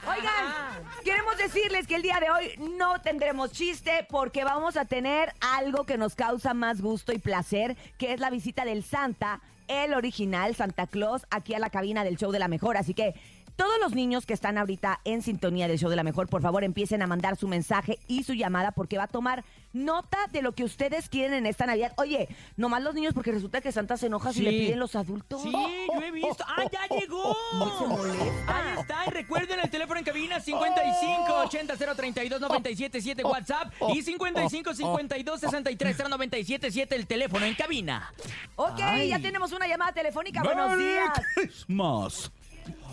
queremos 1.03 1.37
decirles 1.37 1.87
que 1.87 1.95
el 1.95 2.01
día 2.01 2.19
de 2.19 2.29
hoy 2.29 2.51
no 2.77 3.01
tendremos 3.01 3.51
chiste 3.51 4.05
porque 4.09 4.43
vamos 4.43 4.77
a 4.77 4.85
tener 4.85 5.33
algo 5.39 5.85
que 5.85 5.97
nos 5.97 6.15
causa 6.15 6.53
más 6.53 6.81
gusto 6.81 7.11
y 7.11 7.17
placer, 7.17 7.75
que 7.97 8.13
es 8.13 8.19
la 8.19 8.29
visita 8.29 8.65
del 8.65 8.83
Santa, 8.83 9.41
el 9.67 9.93
original 9.93 10.55
Santa 10.55 10.87
Claus, 10.87 11.25
aquí 11.29 11.53
a 11.53 11.59
la 11.59 11.69
cabina 11.69 12.03
del 12.03 12.17
show 12.17 12.31
de 12.31 12.39
la 12.39 12.47
mejor. 12.47 12.77
Así 12.77 12.93
que 12.93 13.15
Todos 13.55 13.79
los 13.79 13.93
niños 13.93 14.25
que 14.25 14.33
están 14.33 14.57
ahorita 14.57 14.99
en 15.03 15.21
sintonía 15.21 15.67
del 15.67 15.77
show 15.77 15.89
de 15.89 15.95
la 15.95 16.03
mejor, 16.03 16.27
por 16.27 16.41
favor 16.41 16.63
empiecen 16.63 17.01
a 17.01 17.07
mandar 17.07 17.35
su 17.35 17.47
mensaje 17.47 17.99
y 18.07 18.23
su 18.23 18.33
llamada 18.33 18.71
porque 18.71 18.97
va 18.97 19.03
a 19.03 19.07
tomar 19.07 19.43
nota 19.73 20.17
de 20.31 20.41
lo 20.41 20.53
que 20.53 20.63
ustedes 20.63 21.09
quieren 21.09 21.33
en 21.33 21.45
esta 21.45 21.65
Navidad. 21.65 21.93
Oye, 21.97 22.27
nomás 22.57 22.81
los 22.81 22.95
niños 22.95 23.13
porque 23.13 23.31
resulta 23.31 23.61
que 23.61 23.71
Santa 23.71 23.97
se 23.97 24.07
enoja 24.07 24.33
si 24.33 24.41
le 24.41 24.51
piden 24.51 24.79
los 24.79 24.95
adultos. 24.95 25.43
Sí, 25.43 25.51
yo 25.51 26.01
he 26.01 26.11
visto. 26.11 26.43
¡Ah, 26.47 26.63
ya 26.71 26.87
llegó! 26.97 27.35
Se 27.79 27.85
molesta. 27.87 28.23
Ahí 28.47 28.79
está, 28.79 29.05
y 29.07 29.09
recuerden 29.11 29.59
el 29.59 29.69
teléfono 29.69 29.99
en 29.99 30.05
cabina 30.05 30.39
55 30.39 31.33
80 31.45 31.77
032 31.77 32.41
977 32.41 33.23
WhatsApp 33.23 33.73
y 33.93 34.01
55 34.01 34.73
52 34.73 35.39
63 35.39 35.97
0977 35.97 36.95
el 36.95 37.07
teléfono 37.07 37.45
en 37.45 37.55
cabina. 37.55 38.11
Ok, 38.55 38.79
ya 39.07 39.19
tenemos 39.19 39.51
una 39.51 39.67
llamada 39.67 39.91
telefónica. 39.91 40.41
Buenos 40.43 40.71
¡Merry 40.71 40.83
días. 40.83 41.21
Christmas! 41.35 42.31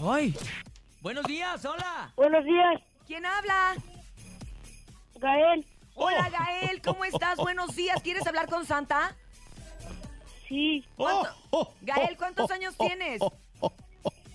Ay. 0.03 0.35
Buenos 1.01 1.25
días, 1.25 1.65
hola. 1.65 2.13
Buenos 2.17 2.45
días, 2.45 2.81
¿Quién 3.07 3.25
habla? 3.25 3.75
Gael. 5.17 5.67
Hola, 5.95 6.29
Gael, 6.31 6.81
¿cómo 6.83 7.05
estás? 7.05 7.37
Buenos 7.39 7.75
días. 7.75 8.01
¿Quieres 8.03 8.27
hablar 8.27 8.49
con 8.49 8.65
Santa? 8.67 9.17
Sí, 10.49 10.85
¿Cuánto- 10.97 11.31
Oh, 11.51 11.73
Gael, 11.83 12.17
¿cuántos 12.17 12.51
años 12.51 12.77
tienes? 12.79 13.21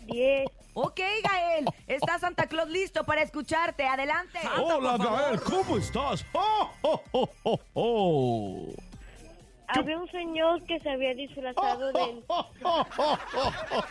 diez. 0.06 0.48
Ok, 0.74 1.00
Gael, 1.24 1.66
está 1.88 2.18
Santa 2.20 2.48
Claus 2.48 2.70
listo 2.70 3.04
para 3.06 3.22
escucharte. 3.22 3.86
Adelante. 3.88 4.40
Hola. 4.60 4.98
Gael, 4.98 5.40
¿cómo 5.42 5.78
estás? 5.78 6.26
¡Oh, 6.34 6.70
oh, 6.82 7.02
oh, 7.12 7.30
oh, 7.44 7.60
oh! 7.74 8.74
Había 9.68 9.98
un 9.98 10.10
señor 10.12 10.62
que 10.64 10.80
se 10.80 10.90
había 10.90 11.14
disfrazado 11.16 11.88
del 11.94 12.24
Oh, 12.28 12.46
oh, 12.64 12.86
oh, 12.98 13.18
oh. 13.38 13.84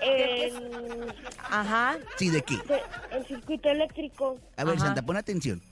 el, 0.00 1.14
Ajá. 1.50 1.96
Sí, 2.16 2.28
¿de 2.30 2.42
qué? 2.42 2.56
de- 2.58 2.82
el 3.12 3.26
circuito 3.26 3.68
eléctrico 3.70 4.36
A 4.56 4.64
ver, 4.64 4.76
Ajá. 4.76 4.86
Santa, 4.86 5.02
pon 5.02 5.16
atención. 5.16 5.62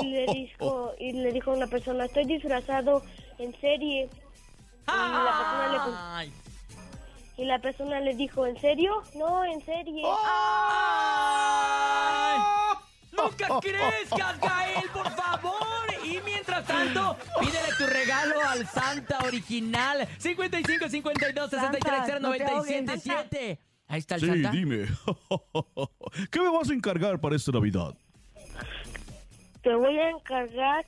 Y 0.00 0.06
le 0.06 0.26
dijo 0.26 0.92
y 0.98 1.12
le 1.12 1.32
dijo 1.32 1.50
a 1.52 1.54
una 1.54 1.66
persona, 1.66 2.04
estoy 2.06 2.24
disfrazado 2.24 3.02
en 3.38 3.52
serie. 3.60 4.08
Y 4.86 4.90
la 4.90 5.34
persona 5.38 5.68
le, 5.72 5.78
con- 5.78 5.94
Ay. 5.96 6.32
y 7.36 7.44
la 7.44 7.58
persona 7.58 8.00
le 8.00 8.14
dijo, 8.14 8.46
¿en 8.46 8.58
serio? 8.60 9.02
No, 9.14 9.44
en 9.44 9.62
serie. 9.64 10.02
Ay. 11.10 12.38
¡Nunca 13.12 13.48
crezcas, 13.60 14.40
Gael, 14.40 14.88
por 14.90 15.10
favor! 15.10 15.87
Y 16.10 16.20
mientras 16.24 16.64
tanto, 16.66 17.16
pídele 17.40 17.68
tu 17.76 17.86
regalo 17.86 18.40
al 18.48 18.66
Santa 18.66 19.18
original. 19.24 20.08
55 20.18 20.88
52 20.88 21.50
63 21.50 21.96
Santa, 21.98 22.18
no 22.20 22.32
te 22.32 22.44
ahogues, 22.44 22.70
0977. 22.84 23.58
Ahí 23.88 23.98
está 23.98 24.14
el 24.16 24.20
Sí, 24.20 24.26
Santa. 24.26 24.50
dime. 24.50 24.86
¿Qué 26.30 26.40
me 26.40 26.48
vas 26.50 26.70
a 26.70 26.74
encargar 26.74 27.20
para 27.20 27.36
esta 27.36 27.52
Navidad? 27.52 27.94
Te 29.62 29.74
voy 29.74 29.98
a 29.98 30.10
encargar 30.10 30.86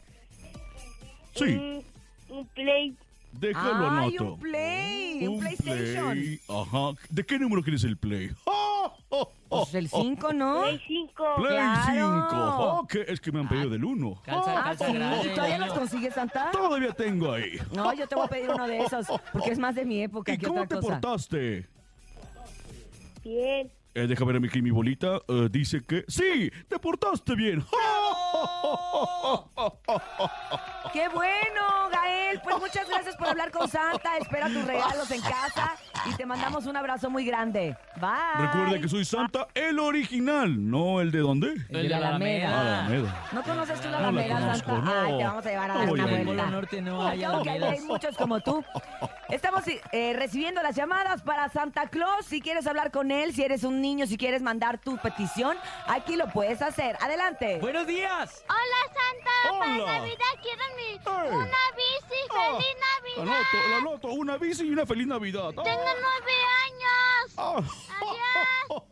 Sí, 1.35 1.45
un, 1.45 1.85
un 2.29 2.47
play 2.49 2.97
déjalo 3.33 3.91
Ay, 3.91 4.17
anoto. 4.17 4.35
un 4.35 4.41
Play, 4.41 5.27
un, 5.29 5.41
PlayStation. 5.41 6.13
Play, 6.13 6.41
Ajá. 6.49 6.93
¿De 7.09 7.25
qué 7.27 7.39
número 7.39 7.63
quieres 7.63 7.85
el 7.85 7.97
Play? 7.97 8.31
¡Oh, 8.45 8.93
oh, 9.11 9.33
oh, 9.49 9.61
Pues 9.65 9.75
el 9.75 9.89
oh! 9.93 10.03
5, 10.03 10.33
¿no? 10.33 10.61
Play 10.63 10.81
5. 10.87 11.25
Play 11.37 11.49
Claro. 11.51 12.29
5. 12.31 12.79
Ok, 12.81 12.95
es 13.09 13.21
que 13.21 13.33
me 13.33 13.41
han 13.41 13.49
pedido 13.49 13.71
del 13.71 13.85
1. 13.85 14.23
Calza, 14.25 14.59
Ah, 14.59 14.65
calza 14.65 14.87
sí. 14.87 14.93
grande. 14.93 15.29
¿Y 15.29 15.35
todavía 15.35 15.59
los 15.59 15.73
consigues, 15.73 16.15
Santa? 16.15 16.51
Todavía 16.53 16.93
tengo 16.93 17.33
ahí. 17.33 17.59
No, 17.75 17.93
yo 17.93 18.07
te 18.07 18.15
voy 18.15 18.25
a 18.25 18.29
pedir 18.29 18.51
uno 18.51 18.67
de 18.67 18.79
esos, 18.81 19.07
porque 19.33 19.51
es 19.51 19.59
más 19.59 19.75
de 19.75 19.85
mi 19.85 20.03
época 20.03 20.33
¿Y 20.33 20.39
que 20.39 20.47
cómo 20.47 20.63
otra 20.63 20.69
te 20.79 20.83
cosa. 20.83 21.01
portaste? 21.01 21.67
Bien. 23.25 23.71
Eh, 23.95 24.07
deja 24.07 24.25
ver 24.25 24.37
aquí 24.45 24.63
mi 24.63 24.71
bolita. 24.71 25.21
eh, 25.29 25.49
dice 25.51 25.83
que 25.83 26.05
sí, 26.09 26.51
te 26.69 26.79
portaste 26.79 27.35
bien. 27.35 27.65
¡Qué 30.93 31.09
bueno, 31.09 31.89
Gael! 31.93 32.41
Pues 32.43 32.59
muchas 32.59 32.89
gracias 32.89 33.17
por 33.17 33.29
hablar 33.29 33.51
con 33.51 33.69
Santa. 33.69 34.17
Espera 34.19 34.49
tus 34.49 34.65
regalos 34.65 35.11
en 35.11 35.21
casa 35.21 35.77
y 36.07 36.15
te 36.15 36.27
mandamos 36.27 36.67
un 36.67 36.77
abrazo 36.77 37.11
muy 37.11 37.25
grande. 37.25 37.77
Bye. 38.01 38.47
Recuerda 38.47 38.81
que 38.81 38.89
soy 38.89 39.05
Santa, 39.05 39.47
el 39.55 39.79
original, 39.79 40.71
no 40.71 41.01
el 41.01 41.11
de 41.11 41.19
dónde. 41.19 41.55
El 41.69 41.83
de 41.83 41.89
la 41.89 41.97
Alameda. 41.99 42.81
Alameda. 42.81 43.25
¿No 43.33 43.43
conoces 43.43 43.81
tú 43.81 43.89
la 43.89 43.97
No 43.99 44.03
la 44.03 44.09
Alameda, 44.09 44.41
conozco, 44.41 44.71
Santa? 44.71 44.85
no. 44.85 45.01
Ay, 45.03 45.19
te 45.19 45.25
vamos 45.25 45.47
a 45.47 45.51
llevar 45.51 45.71
a 45.71 45.75
No 45.75 45.81
dar 45.81 45.91
una 45.91 46.07
vuelta. 46.07 46.47
Norte 46.51 46.83
no 46.83 47.07
hay 47.07 47.25
ahí 47.25 47.63
hay 47.63 47.81
muchos 47.81 48.17
como 48.17 48.41
tú. 48.41 48.65
Estamos 49.31 49.65
eh, 49.93 50.13
recibiendo 50.17 50.63
las 50.63 50.75
llamadas 50.75 51.23
para 51.23 51.49
Santa 51.49 51.89
Claus. 51.89 52.27
Si 52.27 52.41
quieres 52.41 52.67
hablar 52.67 52.91
con 52.91 53.11
él, 53.11 53.33
si 53.35 53.43
eres 53.43 53.65
un 53.65 53.81
niño, 53.81 54.07
si 54.07 54.17
quieres 54.17 54.43
mandar 54.43 54.79
tu 54.81 54.97
petición, 54.99 55.57
aquí 55.87 56.17
lo 56.17 56.29
puedes 56.31 56.63
hacer. 56.63 56.97
Adelante. 57.01 57.59
¡Buenos 57.61 57.87
días! 57.87 58.45
Hola 58.49 58.83
Santa, 58.87 59.59
para 59.59 59.75
Hola. 59.75 59.99
Navidad 59.99 60.35
quiero 60.43 60.63
mi 60.77 60.91
una 61.37 61.61
bici, 61.77 62.21
feliz 62.29 62.77
La 63.17 63.25
Navidad. 63.25 63.39
noto, 63.39 63.69
la 63.71 63.81
noto, 63.81 64.09
una 64.09 64.37
bici 64.37 64.65
y 64.65 64.71
una 64.71 64.87
feliz 64.87 65.07
Navidad. 65.07 65.53
Ah. 65.57 65.63
Tengo 65.63 65.85
nueve 65.85 66.33
años. 66.67 67.35
Ah. 67.37 67.61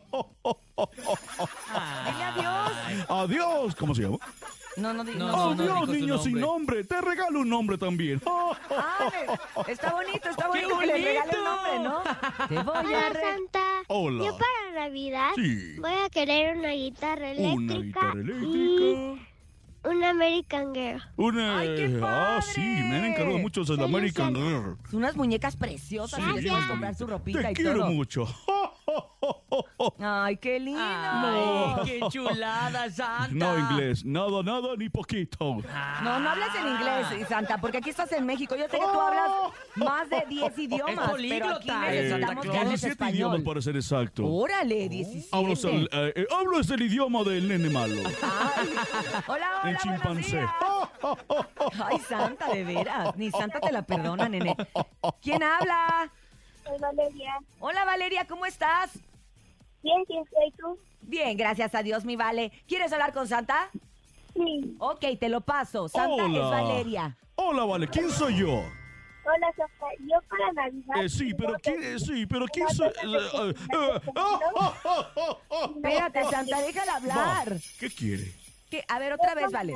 Dile 2.04 2.25
adiós. 2.25 2.73
Adiós, 3.09 3.75
¿cómo 3.75 3.95
se 3.95 4.02
llama? 4.02 4.18
No, 4.78 4.92
no, 4.94 5.04
No, 5.04 5.14
no, 5.14 5.54
no, 5.54 5.75
Adiós, 5.85 5.88
niño 5.88 6.18
sin 6.18 6.32
nombre. 6.40 6.78
nombre. 6.78 6.85
Te 6.85 7.00
regalo 7.00 7.40
un 7.40 7.49
nombre 7.49 7.78
también. 7.78 8.20
Ah, 8.70 9.11
me- 9.66 9.73
está 9.73 9.92
bonito, 9.92 10.28
está 10.28 10.49
¡Qué 10.52 10.61
bonito 10.66 10.78
que 10.78 10.87
le 10.87 10.92
regale 10.94 11.30
el 11.32 11.38
bonito! 11.38 11.44
nombre, 11.44 11.78
¿no? 11.80 12.47
Te 12.49 12.54
voy 12.62 12.76
a 12.76 12.80
Hola 12.80 13.08
re- 13.11 13.20
Santa. 13.20 13.61
Hola. 13.88 14.25
Yo 14.25 14.38
para 14.38 14.85
Navidad 14.88 15.30
Sí. 15.37 15.76
voy 15.80 15.92
a 16.04 16.08
querer 16.11 16.56
una 16.56 16.70
guitarra 16.73 17.30
eléctrica, 17.30 17.54
Una 17.54 17.75
guitarra 17.75 18.14
y 18.16 18.20
eléctrica. 18.20 19.28
un 19.90 20.04
American 20.04 20.75
Girl. 20.75 21.02
Una. 21.16 21.58
¡Ay, 21.58 21.68
qué 21.76 22.00
ah, 22.02 22.40
sí, 22.42 22.61
me 22.61 22.97
han 22.97 23.04
encargado 23.06 23.38
del 23.38 23.50
Feliz 23.50 23.80
American. 23.80 24.35
Girl. 24.35 24.76
Unas 24.92 25.16
muñecas 25.16 25.56
preciosas 25.56 26.18
y 26.20 26.23
le 26.23 26.28
Gracias. 26.32 26.52
puedes 26.52 26.66
comprar 26.68 26.94
su 26.94 27.06
ropita 27.06 27.42
Te 27.42 27.50
y 27.50 27.54
quiero 27.54 27.78
todo. 27.80 27.90
mucho. 27.90 28.28
Ay, 30.00 30.37
qué 30.37 30.59
lindo. 30.61 30.81
¡Ay, 30.83 31.83
qué 31.85 32.00
chulada, 32.11 32.91
Santa! 32.91 33.29
No 33.33 33.59
inglés, 33.59 34.05
nada, 34.05 34.43
nada, 34.43 34.69
ni 34.77 34.88
poquito. 34.88 35.57
No, 36.03 36.21
no 36.21 36.31
hables 36.31 36.49
en 36.61 36.69
inglés, 36.69 37.29
Santa, 37.29 37.59
porque 37.59 37.79
aquí 37.79 37.91
estás 37.91 38.11
en 38.12 38.25
México. 38.27 38.55
Yo 38.57 38.65
sé 38.69 38.79
que 38.79 38.85
tú 38.85 39.00
hablas 39.00 39.31
más 39.77 40.09
de 40.11 40.25
10 40.29 40.59
idiomas, 40.59 40.95
pero 40.95 41.03
aquí 41.03 41.11
políglota, 41.11 41.93
Eh, 41.95 42.03
necesitamos 42.03 42.29
Santa 42.29 42.41
que 42.43 42.49
hables 42.59 42.69
17 42.81 42.93
español. 42.93 43.15
idiomas 43.17 43.41
para 43.43 43.61
ser 43.62 43.77
exacto. 43.77 44.27
Órale, 44.27 44.88
17. 44.88 45.29
Hablo, 45.37 45.53
el, 45.71 45.88
eh, 45.93 46.12
eh, 46.17 46.27
hablo 46.37 46.61
es 46.61 46.71
el 46.71 46.83
idioma 46.83 47.23
del 47.25 47.49
nene 47.49 47.69
malo. 47.71 48.03
Ay, 48.07 48.69
hola, 49.27 49.27
El 49.27 49.31
hola, 49.31 49.61
buenos 49.62 49.83
chimpancé. 49.83 50.37
días. 50.38 50.50
Ay, 51.85 51.99
Santa, 52.09 52.49
de 52.53 52.65
veras. 52.65 53.17
Ni 53.17 53.31
Santa 53.31 53.61
te 53.61 53.73
la 53.73 53.83
perdona, 53.83 54.29
nene. 54.29 54.57
¿Quién 55.23 55.43
habla? 55.43 56.11
Soy 56.65 56.79
Valeria. 56.79 57.38
Hola, 57.61 57.85
Valeria, 57.85 58.27
¿cómo 58.27 58.45
estás? 58.47 58.91
Bien, 59.82 60.04
¿quién 60.06 60.25
soy 60.25 60.50
tú? 60.58 60.78
Bien, 61.02 61.37
gracias 61.37 61.75
a 61.75 61.82
Dios, 61.82 62.04
mi 62.04 62.16
Vale. 62.16 62.52
¿Quieres 62.66 62.92
hablar 62.92 63.12
con 63.12 63.26
Santa? 63.28 63.70
Sí. 64.35 64.76
Ok, 64.78 65.04
te 65.18 65.28
lo 65.28 65.40
paso. 65.40 65.88
Santa 65.88 66.14
es 66.16 66.23
Hola. 66.23 66.49
Valeria. 66.49 67.16
Hola, 67.37 67.64
vale, 67.64 67.88
¿quién 67.88 68.11
soy 68.11 68.37
yo? 68.38 68.49
Hola 69.25 69.52
Santa, 69.56 69.87
yo 70.00 70.16
para 70.28 70.52
Navidad. 70.52 71.04
Eh, 71.04 71.08
sí, 71.08 71.35
pero 71.35 71.54
quién, 71.62 71.82
eh, 71.82 71.99
sí, 71.99 72.26
pero 72.26 72.47
quién 72.47 72.68
soy. 72.70 72.88
eh, 72.88 72.92
eh, 73.04 73.50
eh, 73.50 73.54
ah, 73.73 74.00
ah, 74.56 74.75
ah, 74.85 75.12
ah, 75.16 75.37
ah. 75.50 75.70
Espérate, 75.76 76.25
Santa, 76.25 76.62
déjala 76.62 76.94
hablar. 76.97 77.52
Va, 77.52 77.56
¿Qué 77.78 77.90
quiere? 77.90 78.32
¿Qué? 78.70 78.85
A 78.88 78.99
ver, 78.99 79.12
otra 79.12 79.35
vez, 79.35 79.50
Vale. 79.52 79.75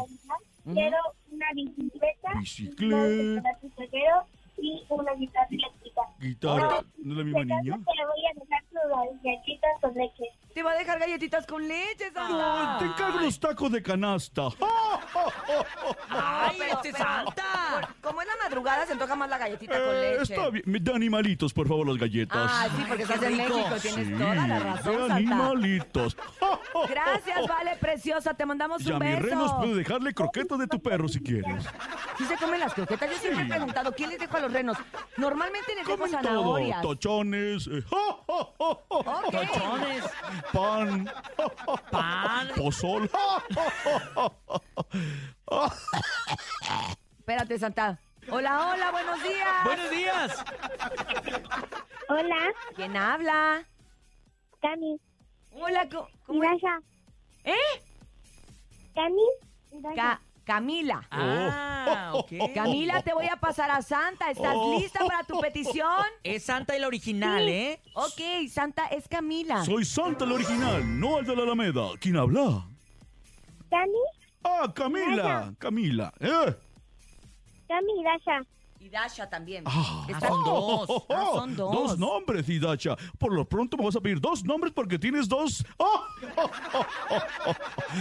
Quiero 0.65 0.97
una 1.31 1.47
bicicleta, 1.55 2.33
Bicicleta. 2.39 2.97
un 2.97 3.43
pasajero 3.43 4.27
y 4.59 4.83
una 4.89 5.13
guitarra 5.15 5.49
eléctrica. 5.51 5.82
Guitarra. 6.23 6.85
¿No 6.99 7.13
es 7.13 7.19
la 7.19 7.25
misma 7.25 7.45
niña? 7.45 7.79
Te 7.79 8.05
voy 8.07 8.27
a 8.27 8.41
dejar 8.41 8.63
tus 8.71 9.23
galletitas 9.23 9.71
con 9.81 9.95
leche. 9.95 10.25
Te 10.55 10.63
va 10.63 10.73
a 10.73 10.75
dejar 10.75 10.99
galletitas 10.99 11.47
con 11.47 11.67
leche, 11.67 12.11
No, 12.15 12.29
Santa. 12.29 12.77
te 12.79 12.85
encargo 12.85 13.21
los 13.21 13.41
tacos 13.41 13.73
de 13.73 13.83
canasta. 13.83 14.43
¡Ay, 16.11 16.57
pero- 16.59 16.73
este 16.75 16.93
pero- 16.93 17.05
Santa! 17.05 17.89
Como 18.03 18.21
es 18.23 18.29
la 18.29 18.35
madrugada, 18.45 18.87
se 18.87 18.93
antoja 18.93 19.17
más 19.17 19.29
la 19.31 19.39
galletita 19.39 19.73
con 19.83 19.95
Eh, 19.95 20.17
leche. 20.19 20.35
está 20.35 20.51
bien. 20.51 20.65
Me 20.67 20.79
da 20.81 20.95
animalitos, 20.95 21.53
por 21.53 21.69
favor, 21.69 21.89
las 21.89 21.97
galletas. 21.99 22.51
Ah, 22.53 22.69
sí, 22.77 22.85
porque 22.87 23.03
estás 23.05 23.23
en. 23.23 23.37
México, 23.37 23.65
tienes 23.81 24.07
Sí, 24.09 24.13
toda 24.15 24.35
la 24.47 24.59
razón, 24.59 24.93
de 24.93 24.99
Santa. 24.99 25.15
animalitos. 25.17 26.17
Gracias, 26.89 27.47
Vale, 27.49 27.77
preciosa, 27.77 28.35
te 28.35 28.45
mandamos 28.47 28.83
Y 28.83 28.91
a 28.93 28.97
un 28.97 29.01
mis 29.07 29.19
renos 29.19 29.45
beso. 29.45 29.59
puedes 29.59 29.77
dejarle 29.77 30.15
croquetas 30.15 30.59
de 30.59 30.67
tu 30.67 30.81
perro 30.83 31.09
si 31.09 31.21
quieres. 31.23 31.65
¿Sí 32.19 32.25
se 32.27 32.37
comen 32.37 32.61
las 32.61 32.75
croquetas? 32.75 33.11
Yo 33.11 33.17
siempre 33.19 33.45
he 33.45 33.49
preguntado, 33.49 33.93
¿quién 33.93 34.11
les 34.11 34.19
dejo 34.19 34.37
a 34.37 34.41
los 34.41 34.53
renos? 34.53 34.77
Normalmente 35.17 35.75
les 35.75 35.87
dejo 35.87 35.99
Comen 35.99 36.13
todo. 36.13 36.23
zanahorias. 36.23 36.83
Tochones, 36.83 37.67
eh, 37.69 37.83
Ok. 38.27 39.31
Tochones, 39.31 40.05
pan, 40.53 41.11
pan. 41.91 42.49
pozol. 42.57 43.09
Espérate, 47.19 47.59
Santa. 47.59 47.99
Hola, 48.31 48.71
hola, 48.73 48.91
buenos 48.93 49.23
días. 49.23 49.65
¡Buenos 49.65 49.91
días! 49.91 50.45
Hola, 52.09 52.53
¿Quién 52.77 52.97
habla? 52.97 53.65
Cami. 54.61 54.97
Hola, 55.53 55.89
co- 55.89 56.09
¿cómo 56.27 56.41
Dasha. 56.43 56.79
¿Eh? 57.45 57.83
Cami. 58.95 59.95
Ca- 59.97 60.21
Camila. 60.53 61.03
Ah, 61.11 62.11
ok. 62.13 62.31
Camila, 62.55 63.03
te 63.03 63.15
voy 63.15 63.27
a 63.27 63.37
pasar 63.37 63.71
a 63.71 63.81
Santa. 63.81 64.31
¿Estás 64.31 64.53
Oh. 64.55 64.79
lista 64.79 65.01
para 65.07 65.25
tu 65.25 65.41
petición? 65.41 66.05
Es 66.25 66.43
Santa 66.45 66.77
el 66.77 66.85
original, 66.85 67.49
¿eh? 67.49 67.81
Ok, 67.95 68.21
Santa 68.51 68.87
es 68.89 69.09
Camila. 69.09 69.65
Soy 69.65 69.87
Santa 69.87 70.27
el 70.27 70.33
original, 70.33 71.01
no 71.01 71.19
el 71.21 71.25
de 71.25 71.35
la 71.35 71.45
Alameda. 71.45 71.89
¿Quién 71.99 72.19
habla? 72.19 72.67
Cami. 73.71 73.93
Ah, 74.45 74.71
Camila. 74.75 75.55
Camila. 75.59 76.13
¿Eh? 76.21 76.55
Cami, 77.69 78.05
Dasha. 78.05 78.43
Y 78.83 78.89
Dasha 78.89 79.31
también. 79.31 79.63
Ah, 79.65 80.05
Están- 80.09 80.29
son 80.29 80.45
dos. 80.45 81.05
Ah, 81.09 81.25
son 81.35 81.55
dos. 81.57 81.73
Dos 81.73 81.99
nombres, 82.01 82.49
Hidacha. 82.49 82.97
Por 83.17 83.33
lo 83.33 83.45
pronto 83.49 83.77
me 83.77 83.85
vas 83.85 83.95
a 83.95 84.01
pedir 84.01 84.21
dos 84.21 84.43
nombres 84.45 84.73
porque 84.73 84.99
tienes 84.99 85.29
dos. 85.29 85.65
¡Oh! 85.79 86.03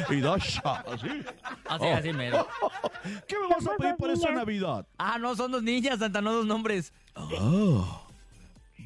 Hidacha, 0.09 0.83
¿sí? 0.99 1.23
Así, 1.69 1.85
así 1.87 2.13
mero. 2.13 2.47
¿Qué 3.27 3.35
me 3.39 3.47
vas 3.53 3.67
a 3.67 3.75
pedir 3.77 3.95
para 3.95 4.13
esta. 4.13 4.31
Navidad? 4.31 4.87
Ah, 4.97 5.17
no, 5.19 5.35
son 5.35 5.51
dos 5.51 5.61
niñas, 5.61 5.99
Santa, 5.99 6.19
no 6.21 6.33
dos 6.33 6.45
nombres. 6.47 6.91
Ah. 7.15 8.01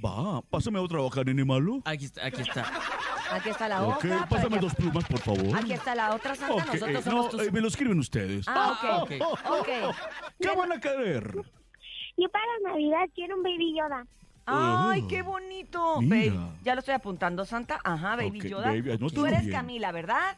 Va, 0.04 0.42
pásame 0.42 0.80
otra 0.80 1.00
hoja, 1.02 1.24
nene 1.24 1.46
malo. 1.46 1.82
Aquí 1.86 2.06
está, 2.06 2.26
aquí 2.26 2.42
está. 2.42 2.70
Aquí 3.32 3.50
está 3.50 3.70
la 3.70 3.84
Ok, 3.84 3.96
otra. 3.98 4.10
para 4.18 4.30
pásame 4.30 4.60
dos 4.60 4.76
plumas, 4.76 5.06
por 5.06 5.20
favor. 5.20 5.58
Aquí 5.58 5.72
está 5.74 5.96
la 5.96 6.14
otra, 6.14 6.36
Santa. 6.36 6.54
Ok, 6.56 6.66
Nosotros 6.74 6.90
eh, 6.90 7.02
somos 7.04 7.26
no, 7.26 7.30
tus... 7.32 7.42
eh, 7.48 7.52
me 7.52 7.62
lo 7.62 7.68
escriben 7.70 8.00
ustedes. 8.00 8.46
Ah, 8.48 8.78
Ah, 8.84 8.98
ok. 9.04 9.12
ok. 9.22 9.40
Ok. 9.62 9.68
¿Qué 10.42 10.50
van 10.56 10.72
a 10.74 10.80
querer? 10.80 11.34
Yo 12.18 12.30
para 12.30 12.46
Navidad 12.64 13.06
quiero 13.14 13.36
un 13.36 13.44
Baby 13.44 13.76
Yoda. 13.78 14.06
Ay, 14.46 15.06
qué 15.08 15.22
bonito. 15.22 16.02
Mira. 16.02 16.34
Baby. 16.34 16.52
Ya 16.64 16.76
lo 16.76 16.80
estoy 16.80 16.94
apuntando, 16.96 17.46
Santa. 17.46 17.80
Ajá, 17.84 18.16
Baby 18.16 18.40
Ok, 18.42 18.46
Yoda. 18.46 18.68
baby, 18.68 18.92
anótalo 18.92 19.10
Tú 19.12 19.26
eres 19.26 19.42
bien. 19.42 19.52
Camila, 19.52 19.92
¿verdad? 19.92 20.38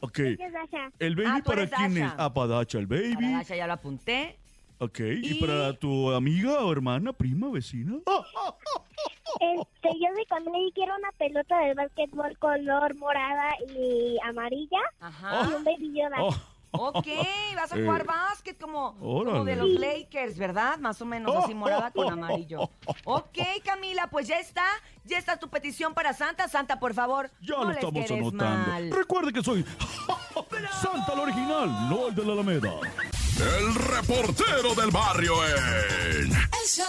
Ok. 0.00 0.18
Es 0.18 0.52
Dasha. 0.52 0.90
¿El 0.98 1.14
baby 1.16 1.28
Ah, 1.30 1.38
tú 1.38 1.44
para 1.50 1.62
eres 1.62 1.74
quién 1.74 1.94
Dasha. 1.94 2.06
es? 2.06 2.12
Ah, 2.18 2.34
para 2.34 2.46
Dacha, 2.48 2.78
el 2.78 2.88
Para 2.88 3.00
baby. 3.02 3.32
Dasha 3.32 3.56
ya 3.56 3.66
lo 3.66 3.72
apunté. 3.74 4.38
Ok. 4.78 4.98
¿Y, 5.00 5.36
Y- 5.38 5.40
para 5.40 5.72
tu 5.78 6.10
amiga 6.12 6.64
o 6.64 6.72
hermana, 6.72 7.12
prima, 7.12 7.48
vecina? 7.50 7.96
Ah, 8.06 8.22
Este, 9.40 9.88
yo 10.00 10.14
de 10.14 10.26
con 10.28 10.54
él 10.54 10.70
quiero 10.74 10.94
una 10.96 11.10
pelota 11.18 11.58
de 11.60 11.74
básquetbol 11.74 12.38
color 12.38 12.94
morada 12.96 13.50
y 13.76 14.16
amarilla 14.24 14.78
Ajá. 15.00 15.48
y 15.50 15.54
un 15.54 15.64
Baby 15.64 15.92
Yoda. 15.94 16.16
oh. 16.22 16.34
Ok, 16.76 17.06
vas 17.56 17.72
a 17.72 17.76
Eh, 17.78 17.84
jugar 17.84 18.04
básquet 18.04 18.58
como, 18.60 18.94
como 18.98 19.44
de 19.44 19.56
los 19.56 19.68
Lakers, 19.70 20.36
¿verdad? 20.36 20.78
Más 20.78 21.00
o 21.00 21.04
menos 21.06 21.34
así 21.44 21.54
morada 21.54 21.90
con 21.90 22.12
amarillo. 22.12 22.68
Ok, 23.04 23.38
Camila, 23.64 24.08
pues 24.10 24.26
ya 24.28 24.38
está. 24.38 24.64
Ya 25.04 25.18
está 25.18 25.36
tu 25.38 25.48
petición 25.48 25.94
para 25.94 26.12
Santa. 26.14 26.48
Santa, 26.48 26.78
por 26.80 26.94
favor, 26.94 27.30
Ya 27.40 27.56
no 27.56 27.64
lo 27.64 27.68
les 27.70 27.76
estamos 27.84 28.10
anotando. 28.10 28.70
mal. 28.70 28.90
Recuerde 28.90 29.32
que 29.32 29.42
soy 29.42 29.64
Santa 30.82 31.12
el 31.12 31.20
original, 31.20 31.88
no 31.88 32.08
el 32.08 32.14
de 32.14 32.24
la 32.24 32.32
Alameda. 32.32 32.72
El 33.36 33.74
reportero 33.74 34.74
del 34.76 34.90
barrio 34.90 35.34
en... 35.44 36.32
El 36.32 36.68
show 36.68 36.86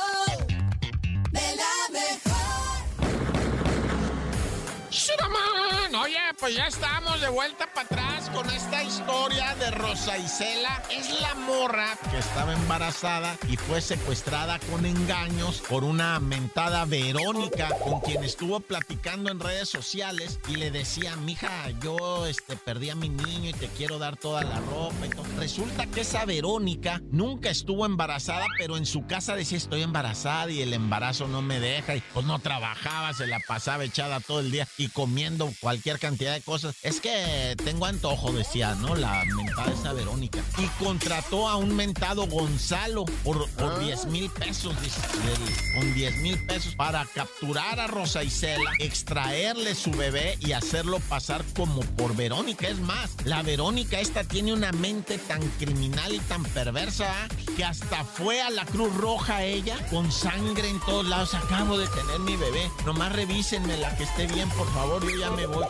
pues 6.45 6.57
ya 6.57 6.67
estamos 6.67 7.19
de 7.21 7.29
vuelta 7.29 7.65
para 7.73 7.87
atrás 7.87 8.29
con 8.29 8.47
esta 8.51 8.83
historia 8.83 9.55
de 9.55 9.71
Rosa 9.71 10.15
Isela. 10.15 10.83
Es 10.91 11.19
la 11.19 11.33
morra 11.33 11.97
que 12.11 12.19
estaba 12.19 12.53
embarazada 12.53 13.35
y 13.49 13.57
fue 13.57 13.81
secuestrada 13.81 14.59
con 14.69 14.85
engaños 14.85 15.63
por 15.67 15.83
una 15.83 16.19
mentada 16.19 16.85
Verónica 16.85 17.69
con 17.83 17.99
quien 18.01 18.23
estuvo 18.23 18.59
platicando 18.59 19.31
en 19.31 19.39
redes 19.39 19.69
sociales 19.69 20.39
y 20.47 20.57
le 20.57 20.69
decía, 20.69 21.15
mija, 21.15 21.49
yo 21.81 22.27
este, 22.27 22.55
perdí 22.55 22.91
a 22.91 22.95
mi 22.95 23.09
niño 23.09 23.49
y 23.49 23.53
te 23.53 23.67
quiero 23.69 23.97
dar 23.97 24.15
toda 24.15 24.43
la 24.43 24.59
ropa 24.59 24.93
todo. 25.15 25.25
Resulta 25.39 25.87
que 25.87 26.01
esa 26.01 26.25
Verónica 26.25 27.01
nunca 27.09 27.49
estuvo 27.49 27.87
embarazada, 27.87 28.45
pero 28.59 28.77
en 28.77 28.85
su 28.85 29.07
casa 29.07 29.35
decía, 29.35 29.57
estoy 29.57 29.81
embarazada 29.81 30.51
y 30.51 30.61
el 30.61 30.73
embarazo 30.73 31.27
no 31.27 31.41
me 31.41 31.59
deja 31.59 31.95
y 31.95 32.03
pues 32.13 32.27
no 32.27 32.37
trabajaba, 32.37 33.13
se 33.13 33.25
la 33.25 33.39
pasaba 33.39 33.83
echada 33.83 34.19
todo 34.19 34.41
el 34.41 34.51
día 34.51 34.67
y 34.77 34.89
comiendo 34.89 35.51
cualquier 35.59 35.97
cantidad 35.97 36.34
de 36.35 36.41
cosas. 36.41 36.75
Es 36.83 37.01
que 37.01 37.55
tengo 37.63 37.85
antojo, 37.85 38.31
decía, 38.31 38.75
¿no? 38.75 38.95
La 38.95 39.23
mentada 39.25 39.71
esa 39.71 39.93
Verónica. 39.93 40.39
Y 40.57 40.67
contrató 40.83 41.47
a 41.49 41.55
un 41.57 41.75
mentado 41.75 42.27
Gonzalo 42.27 43.05
por, 43.23 43.49
por 43.51 43.79
10 43.79 44.05
mil 44.05 44.29
pesos, 44.29 44.73
dice, 44.81 45.01
del- 45.01 45.73
con 45.79 45.93
10 45.93 46.17
mil 46.21 46.45
pesos 46.45 46.75
para 46.75 47.05
capturar 47.05 47.79
a 47.79 47.87
Rosa 47.87 48.23
Isela, 48.23 48.71
extraerle 48.79 49.75
su 49.75 49.91
bebé 49.91 50.37
y 50.39 50.51
hacerlo 50.53 50.99
pasar 51.09 51.43
como 51.55 51.81
por 51.81 52.15
Verónica. 52.15 52.67
Es 52.67 52.79
más, 52.79 53.11
la 53.25 53.41
Verónica 53.41 53.99
esta 53.99 54.23
tiene 54.23 54.53
una 54.53 54.71
mente 54.71 55.17
tan 55.17 55.41
criminal 55.59 56.13
y 56.13 56.19
tan 56.19 56.43
perversa 56.43 57.05
¿ah? 57.23 57.27
que 57.57 57.63
hasta 57.65 58.03
fue 58.03 58.41
a 58.41 58.49
la 58.49 58.65
Cruz 58.65 58.93
Roja 58.95 59.43
ella 59.43 59.77
con 59.89 60.11
sangre 60.11 60.69
en 60.69 60.79
todos 60.81 61.05
lados. 61.05 61.33
Acabo 61.33 61.77
de 61.77 61.87
tener 61.87 62.19
mi 62.19 62.35
bebé. 62.35 62.69
Nomás 62.85 63.11
revísenme 63.13 63.77
la 63.77 63.95
que 63.97 64.03
esté 64.03 64.27
bien, 64.27 64.49
por 64.49 64.71
favor. 64.73 65.03
Yo 65.09 65.17
ya 65.17 65.31
me 65.31 65.45
voy. 65.45 65.65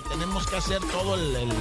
Tenemos 0.00 0.46
que 0.46 0.56
hacer 0.56 0.80
todo 0.92 1.14
el, 1.14 1.34
el 1.36 1.52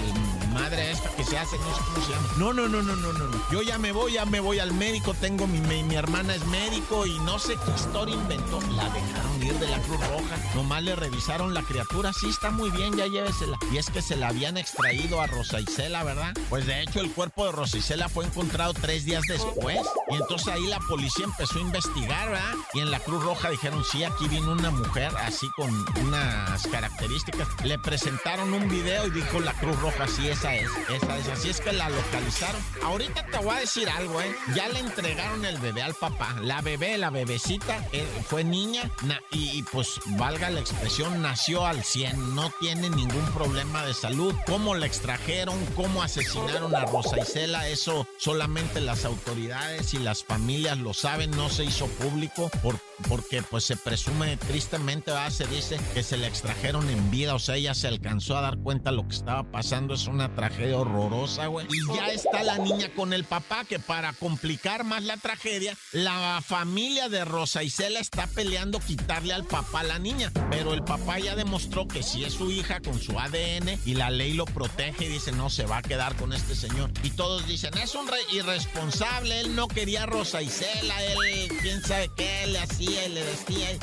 madre 0.54 0.92
esta 0.92 1.10
que 1.16 1.24
se 1.24 1.38
hace, 1.38 1.58
no 1.58 1.76
sé 1.76 1.82
cómo 1.86 2.06
se 2.06 2.12
llama. 2.12 2.28
No, 2.38 2.54
no, 2.54 2.68
no, 2.68 2.82
no, 2.82 2.96
no, 2.96 3.14
no. 3.14 3.52
Yo 3.52 3.62
ya 3.62 3.78
me 3.78 3.92
voy, 3.92 4.14
ya 4.14 4.26
me 4.26 4.40
voy 4.40 4.60
al 4.60 4.74
médico. 4.74 5.14
Tengo 5.14 5.48
mi, 5.48 5.60
mi, 5.62 5.84
mi 5.84 5.96
hermana 5.96 6.36
es 6.36 6.46
médico 6.48 7.06
y 7.06 7.18
no 7.20 7.40
sé 7.40 7.58
qué 7.66 7.72
historia 7.72 8.16
inventó. 8.16 8.60
La 8.76 8.90
dejaron 8.90 9.44
ir 9.44 9.54
de 9.54 9.68
la 9.68 9.80
Cruz 9.82 10.00
Roja. 10.00 10.38
Nomás 10.56 10.84
le 10.84 10.96
revisaron 10.96 11.54
la 11.54 11.62
criatura. 11.64 12.12
Sí, 12.14 12.30
está 12.30 12.52
muy 12.52 12.70
bien, 12.72 12.96
ya 12.96 13.08
llévesela. 13.08 13.58
Y 13.72 13.78
es 13.78 13.90
que 13.90 14.02
se 14.02 14.16
la 14.16 14.30
habían 14.30 14.58
extraído 14.58 15.22
a 15.22 15.28
Rosa 15.28 15.60
Isela, 15.60 16.04
¿verdad? 16.04 16.34
Pues 16.50 16.66
de 16.66 16.82
hecho 16.82 17.00
el 17.02 17.12
cuerpo 17.12 17.46
de 17.46 17.52
Rosa 17.52 17.78
Isela 17.78 18.10
fue 18.10 18.26
encontrado 18.26 18.74
tres 18.74 19.06
días 19.06 19.24
después. 19.28 19.80
Y 20.10 20.16
entonces 20.16 20.48
ahí 20.48 20.66
la 20.68 20.80
policía 20.80 21.26
empezó 21.26 21.60
a 21.60 21.62
investigar, 21.62 22.30
¿verdad? 22.30 22.54
Y 22.74 22.80
en 22.80 22.92
la 22.92 23.00
Cruz 23.00 23.24
Roja 23.24 23.50
dijeron, 23.50 23.84
sí, 23.84 24.04
aquí 24.04 24.28
vino 24.28 24.52
una 24.52 24.72
mujer 24.72 25.12
así 25.18 25.48
con 25.56 25.70
unas 26.02 26.68
características. 26.68 27.48
Le 27.64 27.78
presentaron 27.80 28.19
un 28.54 28.70
video 28.70 29.08
y 29.08 29.12
dijo 29.12 29.40
la 29.40 29.54
Cruz 29.54 29.80
Roja, 29.80 30.08
sí, 30.08 30.28
esa 30.28 30.56
es, 30.56 30.70
esa 30.90 31.18
es. 31.18 31.28
Así 31.28 31.50
es 31.50 31.62
que 31.62 31.72
la 31.72 31.90
localizaron. 31.90 32.62
Ahorita 32.84 33.26
te 33.26 33.38
voy 33.40 33.56
a 33.56 33.60
decir 33.60 33.90
algo, 33.90 34.22
¿eh? 34.22 34.36
Ya 34.56 34.68
le 34.70 34.80
entregaron 34.80 35.46
el 35.46 35.58
bebé 35.58 35.82
al 35.82 35.94
papá. 35.94 36.36
La 36.42 36.62
bebé, 36.62 36.98
la 36.98 37.10
bebecita, 37.10 37.86
eh, 37.92 38.08
fue 38.28 38.44
niña 38.44 38.90
y, 39.32 39.60
y, 39.60 39.64
pues 39.64 40.00
valga 40.18 40.50
la 40.50 40.60
expresión, 40.60 41.22
nació 41.22 41.66
al 41.66 41.84
100. 41.84 42.36
No 42.36 42.52
tiene 42.60 42.90
ningún 42.90 43.26
problema 43.34 43.86
de 43.86 43.94
salud. 43.94 44.34
¿Cómo 44.46 44.76
la 44.76 44.86
extrajeron? 44.86 45.58
¿Cómo 45.76 46.04
asesinaron 46.04 46.76
a 46.76 46.86
Rosa 46.86 47.20
Isela? 47.20 47.68
Eso 47.68 48.08
solamente 48.18 48.82
las 48.82 49.06
autoridades 49.06 49.94
y 49.94 50.00
las 50.00 50.24
familias 50.24 50.78
lo 50.78 50.94
saben. 50.94 51.32
No 51.32 51.50
se 51.50 51.66
hizo 51.66 51.88
público 51.88 52.50
por, 52.62 52.80
porque 53.08 53.42
pues 53.44 53.64
se 53.66 53.76
presume 53.78 54.38
tristemente, 54.38 55.12
se 55.30 55.46
dice 55.48 55.80
que 55.94 56.04
se 56.04 56.18
la 56.18 56.28
extrajeron 56.28 56.90
en 56.90 57.12
vida. 57.12 57.36
O 57.36 57.40
sea, 57.40 57.56
ella 57.56 57.74
se 57.74 57.88
alcanzó 57.88 58.38
a 58.38 58.42
dar 58.42 58.58
cuenta 58.58 58.90
de 58.92 58.98
lo 58.98 59.08
que 59.08 59.16
estaba 59.16 59.44
pasando. 59.44 59.94
Es 59.94 60.08
una 60.08 60.34
tragedia 60.36 60.78
horrorosa, 60.78 61.48
güey. 61.48 61.68
Y 61.70 61.96
ya 61.96 62.08
está 62.12 62.44
la 62.44 62.58
niña 62.58 62.90
con 62.96 63.14
el 63.14 63.24
papá 63.24 63.66
que 63.66 63.80
para 63.80 64.14
complicar 64.14 64.84
más 64.84 65.04
la 65.04 65.18
tragedia, 65.18 65.78
la 65.92 66.42
familia 66.46 67.10
de 67.10 67.26
Rosa 67.26 67.64
Isela 67.64 68.00
está 68.00 68.28
peleando 68.28 68.80
quitarle 68.80 69.34
al 69.34 69.46
papá 69.46 69.82
a 69.82 69.84
la 69.84 70.00
niña. 70.00 70.32
Pero 70.50 70.74
el 70.74 70.84
papá 70.84 71.20
ya 71.20 71.36
demostró 71.36 71.88
que 71.88 72.04
sí 72.04 72.24
es 72.24 72.34
su 72.34 72.52
hija 72.52 72.80
con 72.82 73.00
su 73.00 73.18
ADN 73.20 73.80
y 73.86 73.94
la 73.96 74.10
ley 74.10 74.34
lo 74.34 74.46
protege 74.46 75.06
y 75.06 75.10
dice, 75.10 75.32
no, 75.32 75.50
se 75.50 75.66
va 75.66 75.78
a 75.78 75.82
quedar 75.82 76.16
con 76.16 76.34
este 76.34 76.56
señor. 76.56 76.92
Y 77.04 77.12
todos 77.12 77.48
dicen, 77.48 77.78
es 77.78 77.96
un 77.96 78.08
re- 78.08 78.18
irresponsable, 78.32 79.40
él 79.42 79.56
no 79.56 79.68
quería 79.68 80.04
a 80.04 80.06
Rosa 80.06 80.42
Isela, 80.42 81.04
él 81.04 81.50
quién 81.62 81.82
sabe 81.84 82.10
qué 82.16 82.48
le 82.48 82.60
hacía 82.60 82.89
y 82.90 83.10
le. 83.10 83.24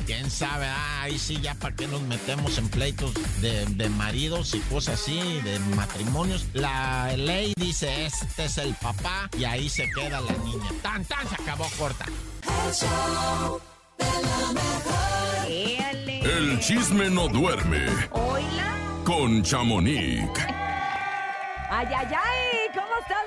Quién 0.07 0.31
sabe, 0.31 0.66
ah, 0.66 1.03
ahí 1.03 1.19
sí, 1.19 1.38
ya 1.40 1.55
para 1.55 1.75
qué 1.75 1.87
nos 1.87 2.01
metemos 2.03 2.59
en 2.59 2.69
pleitos 2.69 3.12
de, 3.40 3.64
de 3.66 3.88
maridos 3.90 4.55
y 4.55 4.61
cosas 4.61 5.01
así, 5.01 5.40
de 5.45 5.59
matrimonios. 5.77 6.47
La 6.53 7.12
ley 7.16 7.53
dice, 7.57 8.07
este 8.07 8.45
es 8.45 8.59
el 8.59 8.75
papá 8.75 9.29
y 9.38 9.45
ahí 9.45 9.69
se 9.69 9.88
queda 9.90 10.21
la 10.21 10.33
niña. 10.45 10.71
Tan, 10.83 11.05
tan, 11.05 11.29
se 11.29 11.35
acabó 11.35 11.66
corta. 11.79 12.07
El 12.66 12.73
show 12.75 13.61
de 13.99 14.05
la 14.05 14.53
mejor. 14.53 15.51
Éale. 15.51 16.21
El 16.21 16.61
chisme 16.61 17.11
no 17.11 17.29
duerme 17.29 17.87
Oila. 18.12 18.75
con 19.05 19.42
Chamonix. 19.42 20.29
Ay, 21.69 21.87
ay, 21.97 22.07
ay. 22.12 22.65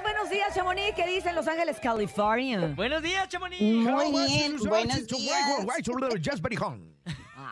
Buenos 0.02 0.30
días, 0.30 0.54
Chamonix. 0.54 0.94
¿Qué 0.96 1.08
dice 1.08 1.32
Los 1.34 1.48
Ángeles, 1.48 1.78
California? 1.82 2.74
Buenos 2.76 3.02
días, 3.02 3.28
Chamonix. 3.30 3.62
Muy 3.62 4.28
bien, 4.28 4.58
buenos 4.58 5.08
días. 5.08 5.40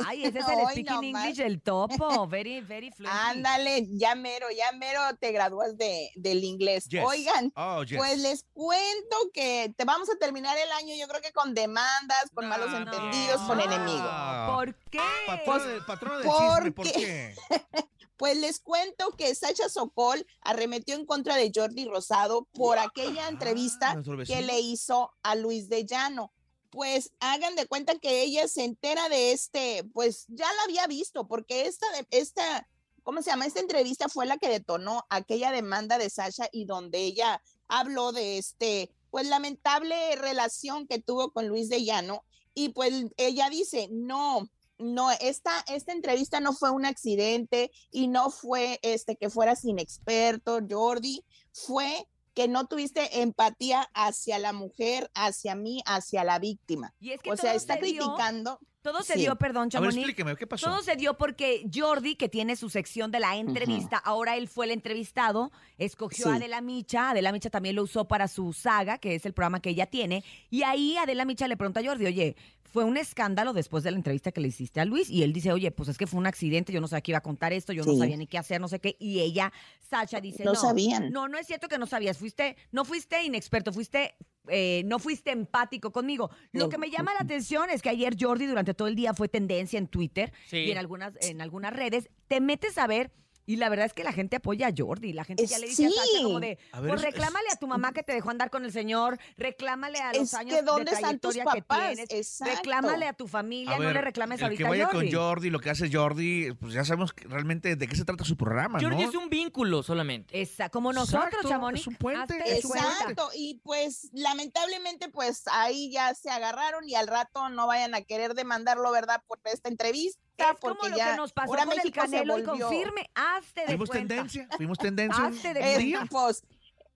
Ay, 0.06 0.26
ese 0.26 0.40
es 0.40 0.48
el 0.48 0.56
Hoy 0.60 0.66
speaking 0.74 0.86
nomás. 0.86 1.24
English, 1.26 1.40
el 1.40 1.60
topo. 1.62 2.28
Very, 2.30 2.62
very 2.62 2.92
fluent. 2.92 3.16
Ándale, 3.16 3.88
ya 3.98 4.14
mero, 4.14 4.46
ya 4.56 4.72
mero 4.78 5.02
te 5.20 5.32
gradúas 5.32 5.76
de, 5.76 6.12
del 6.16 6.44
inglés. 6.44 6.88
Yes. 6.88 7.04
Oigan, 7.04 7.52
Oh, 7.56 7.82
yes. 7.84 7.98
pues 7.98 8.20
les 8.20 8.46
cuento 8.54 9.18
que 9.34 9.74
te 9.76 9.86
vamos 9.86 10.08
a 10.12 10.16
terminar 10.20 10.56
el 10.56 10.72
año, 10.74 10.94
yo 11.00 11.08
creo 11.08 11.20
que 11.22 11.32
con 11.32 11.56
demandas, 11.56 12.30
con 12.36 12.48
malos 12.48 12.70
No, 12.70 12.78
entendidos, 12.78 13.42
no. 13.42 13.48
con 13.48 13.60
enemigos. 13.60 14.02
Ah. 14.08 14.52
¿Por 14.54 14.76
qué? 14.92 15.00
Patrona, 15.26 16.18
del- 16.18 16.24
del 16.24 16.32
¿Por 16.32 16.56
chisme, 16.58 16.72
¿por 16.74 16.92
qué? 16.92 17.36
Pues 18.18 18.38
les 18.38 18.60
cuento 18.60 19.12
que 19.12 19.34
Sacha 19.36 19.70
Sokol 19.70 20.26
arremetió 20.42 20.96
en 20.96 21.06
contra 21.06 21.36
de 21.36 21.52
Jordi 21.54 21.86
Rosado 21.86 22.48
por 22.54 22.80
aquella 22.80 23.28
entrevista 23.28 23.94
nuestro 23.94 24.18
que 24.26 24.42
le 24.42 24.60
hizo 24.60 25.12
a 25.22 25.36
Luis 25.36 25.70
de 25.70 25.86
Llano. 25.86 26.34
Pues 26.72 27.12
hagan 27.20 27.56
de 27.56 27.68
cuenta 27.68 27.98
que 28.00 28.24
ella 28.24 28.48
se 28.48 28.64
entera 28.64 29.08
de 29.08 29.32
este, 29.32 29.84
pues 29.94 30.26
ya 30.28 30.52
la 30.52 30.64
había 30.64 30.88
visto, 30.88 31.28
porque 31.28 31.68
esta, 31.68 31.86
esta, 32.10 32.68
¿cómo 33.04 33.22
se 33.22 33.30
llama? 33.30 33.46
Esta 33.46 33.60
entrevista 33.60 34.10
fue 34.10 34.26
la 34.26 34.38
que 34.38 34.50
detonó 34.50 35.06
aquella 35.10 35.52
demanda 35.52 35.98
de 35.98 36.10
Sasha 36.10 36.50
y 36.52 36.66
donde 36.66 37.00
ella 37.00 37.42
habló 37.68 38.12
de 38.12 38.38
este, 38.38 38.92
pues 39.12 39.28
lamentable 39.28 40.16
relación 40.16 40.88
que 40.88 41.00
tuvo 41.00 41.32
con 41.32 41.48
Luis 41.48 41.70
de 41.70 41.84
Llano. 41.84 42.24
Y 42.54 42.70
pues 42.70 42.92
ella 43.18 43.50
dice, 43.50 43.88
no, 43.92 44.50
no, 44.80 45.10
esta, 45.12 45.52
esta 45.68 45.92
entrevista 45.92 46.40
no 46.40 46.54
fue 46.54 46.72
un 46.72 46.86
accidente 46.86 47.72
y 47.92 48.08
no 48.08 48.30
fue 48.30 48.80
este 48.84 49.16
que 49.16 49.30
fueras 49.30 49.66
inexperto, 49.66 50.60
Jordi, 50.70 51.24
fue 51.54 52.08
que 52.34 52.48
no 52.48 52.68
tuviste 52.68 53.22
empatía 53.22 53.90
hacia 53.96 54.38
la 54.38 54.54
mujer, 54.54 55.10
hacia 55.16 55.56
mí, 55.56 55.82
hacia 55.88 56.24
la 56.24 56.38
víctima. 56.38 56.94
Y 57.00 57.12
es 57.14 57.22
que 57.22 57.32
O 57.32 57.38
sea, 57.38 57.56
está 57.56 57.78
dio- 57.78 58.04
criticando. 58.04 58.60
Todo 58.92 59.04
se 59.04 59.14
Sí. 59.14 59.20
dio, 59.20 59.36
perdón, 59.36 59.64
A 59.64 59.66
ver, 59.66 59.72
Chamonix. 59.72 59.96
explíqueme, 59.98 60.36
¿qué 60.38 60.48
pasó? 60.48 60.68
Todo 60.68 60.82
se 60.82 60.96
dio 60.96 61.18
porque 61.18 61.66
Jordi, 61.74 62.16
que 62.16 62.30
tiene 62.30 62.56
su 62.56 62.70
sección 62.70 63.12
de 63.12 63.20
la 63.20 63.36
entrevista, 63.36 63.98
ahora 63.98 64.38
él 64.38 64.48
fue 64.48 64.66
el 64.66 64.72
entrevistado, 64.72 65.52
escogió 65.78 66.26
Sí. 66.26 66.32
a 66.32 66.36
Adela 66.36 66.62
Micha, 66.62 67.10
Adela 67.10 67.32
Micha 67.32 67.50
también 67.50 67.76
lo 67.76 67.84
usó 67.84 68.08
para 68.08 68.28
su 68.28 68.54
saga, 68.54 68.98
que 68.98 69.16
es 69.16 69.26
el 69.26 69.34
programa 69.34 69.60
que 69.62 69.72
ella 69.72 69.88
tiene, 69.88 70.24
y 70.50 70.64
ahí 70.64 70.96
Adela 70.98 71.26
Micha 71.26 71.48
le 71.48 71.58
pregunta 71.58 71.82
a 71.82 71.84
Jordi, 71.84 72.06
oye, 72.06 72.36
fue 72.64 72.84
un 72.84 72.98
escándalo 72.98 73.54
después 73.54 73.84
de 73.84 73.92
la 73.92 73.98
entrevista 73.98 74.32
que 74.32 74.40
le 74.42 74.50
hiciste 74.50 74.80
a 74.80 74.86
Luis, 74.86 75.10
y 75.10 75.24
él 75.24 75.34
dice, 75.34 75.52
oye, 75.52 75.72
pues 75.72 75.90
es 75.90 75.98
que 75.98 76.06
fue 76.08 76.20
un 76.20 76.28
accidente, 76.28 76.72
yo 76.72 76.80
no 76.82 76.88
sabía 76.88 77.02
que 77.02 77.12
iba 77.12 77.18
a 77.18 77.22
contar 77.24 77.52
esto, 77.54 77.74
yo 77.74 77.84
no 77.84 77.96
sabía 77.96 78.18
ni 78.18 78.28
qué 78.28 78.38
hacer, 78.38 78.62
no 78.62 78.68
sé 78.68 78.80
qué, 78.80 78.96
y 79.00 79.20
ella, 79.20 79.52
Sacha, 79.90 80.20
dice, 80.22 80.44
No 80.44 80.54
no, 80.54 80.60
sabían. 80.60 81.12
no, 81.12 81.28
no 81.28 81.38
es 81.38 81.48
cierto 81.48 81.68
que 81.70 81.78
no 81.78 81.88
sabías, 81.88 82.18
fuiste, 82.18 82.56
no 82.72 82.86
fuiste 82.86 83.24
inexperto, 83.24 83.72
fuiste... 83.74 84.16
eh, 84.50 84.84
no 84.86 85.00
fuiste 85.00 85.32
empático 85.32 85.92
conmigo. 85.92 86.30
Lo 86.52 86.70
que 86.70 86.78
me 86.78 86.90
llama 86.90 87.14
la 87.14 87.22
atención 87.22 87.70
es 87.70 87.82
que 87.82 87.90
ayer 87.90 88.16
Jordi 88.20 88.46
durante 88.46 88.74
todo 88.74 88.88
el 88.88 88.96
día 88.96 89.14
fue 89.14 89.28
tendencia 89.28 89.78
en 89.80 89.88
Twitter 89.88 90.32
Sí. 90.48 90.58
y 90.58 90.72
en 90.72 90.78
algunas, 90.78 91.14
en 91.22 91.42
algunas 91.42 91.74
redes, 91.74 92.10
te 92.28 92.42
metes 92.42 92.78
a 92.78 92.88
ver 92.88 93.12
y 93.48 93.56
la 93.56 93.70
verdad 93.70 93.88
es 93.88 93.94
que 93.94 94.04
la 94.04 94.12
gente 94.12 94.36
apoya 94.36 94.68
a 94.68 94.72
Jordi. 94.78 95.14
La 95.14 95.24
gente 95.24 95.48
ya 95.48 95.58
le 95.58 95.66
dice 95.68 95.88
a 95.88 95.90
Sasha 95.90 96.02
Sí. 96.18 96.24
como 96.24 96.40
de, 96.40 96.60
A 96.74 96.82
ver, 96.82 96.90
pues 96.92 97.02
es- 97.02 97.08
es- 97.08 97.14
reclámale 97.14 97.48
a 97.52 97.56
tu 97.56 97.66
mamá 97.66 97.94
que 97.94 98.04
te 98.04 98.14
dejó 98.14 98.30
andar 98.30 98.52
con 98.52 98.64
el 98.66 98.72
señor, 98.72 99.18
reclámale 99.38 99.98
a 100.00 100.14
los 100.14 100.22
Es 100.24 100.34
años 100.36 100.54
que 100.56 100.62
¿dónde 100.62 100.92
de 100.92 100.96
están 100.98 101.20
tus 101.20 101.32
trayectoria 101.34 101.54
que 101.56 101.62
papás? 101.64 101.88
tienes, 101.96 102.12
Exacto. 102.12 102.54
reclámale 102.56 103.08
a 103.08 103.14
tu 103.14 103.28
familia, 103.28 103.76
A 103.76 103.80
no 103.80 103.92
le 103.92 104.02
reclames 104.02 104.40
el 104.40 104.44
ahorita 104.46 104.64
que 104.64 104.70
vaya 104.70 104.84
a 104.84 104.88
Jordi. 104.92 105.12
con 105.12 105.20
Jordi, 105.20 105.50
lo 105.50 105.60
que 105.60 105.70
hace 105.72 105.90
Jordi, 105.92 106.52
pues 106.60 106.74
ya 106.74 106.84
sabemos 106.86 107.14
que 107.14 107.28
realmente 107.28 107.76
de 107.76 107.88
qué 107.88 107.96
se 107.96 108.06
trata 108.06 108.24
su 108.24 108.38
programa, 108.38 108.80
Jordi 108.80 109.04
¿no? 109.04 109.10
es 109.10 109.16
un 109.16 109.30
vínculo 109.30 109.82
solamente. 109.82 110.40
Esa, 110.40 110.70
como 110.70 110.92
nosotros, 110.94 111.26
Exacto, 111.28 111.48
Chamonix. 111.50 111.82
es 111.82 111.88
un 111.88 111.96
puente. 111.96 112.36
Exacto, 112.58 113.30
y 113.34 113.62
pues 113.64 114.10
lamentablemente 114.12 115.10
pues 115.10 115.44
ahí 115.52 115.90
ya 115.92 116.14
se 116.16 116.30
agarraron 116.30 116.88
y 116.88 116.96
al 116.96 117.08
rato 117.08 117.50
no 117.50 117.66
vayan 117.68 117.96
a 117.96 118.02
querer 118.02 118.34
demandarlo, 118.34 118.92
¿verdad? 118.92 119.22
Por 119.28 119.40
esta 119.46 119.70
entrevista, 119.70 120.20
Es 120.38 120.60
como 120.60 120.88
lo 120.88 120.98
ya 120.98 121.12
que 121.12 121.18
nos 121.18 121.34
pasó 121.34 121.52
ahora 121.52 121.64
con 121.64 121.74
el 121.74 121.78
México 121.78 122.02
se 122.02 122.12
Canelo 122.12 122.40
y 122.40 122.44
confirme, 122.44 123.10
hazte 123.16 123.62
de 123.62 123.68
Fuimos 123.68 123.90
cuenta. 123.90 124.16
tendencia, 124.16 124.48
fuimos 124.56 124.78
tendencia. 124.78 125.26
Hazte 125.26 125.54
de 125.54 125.60
cuenta. 125.62 126.06
pues 126.10 126.44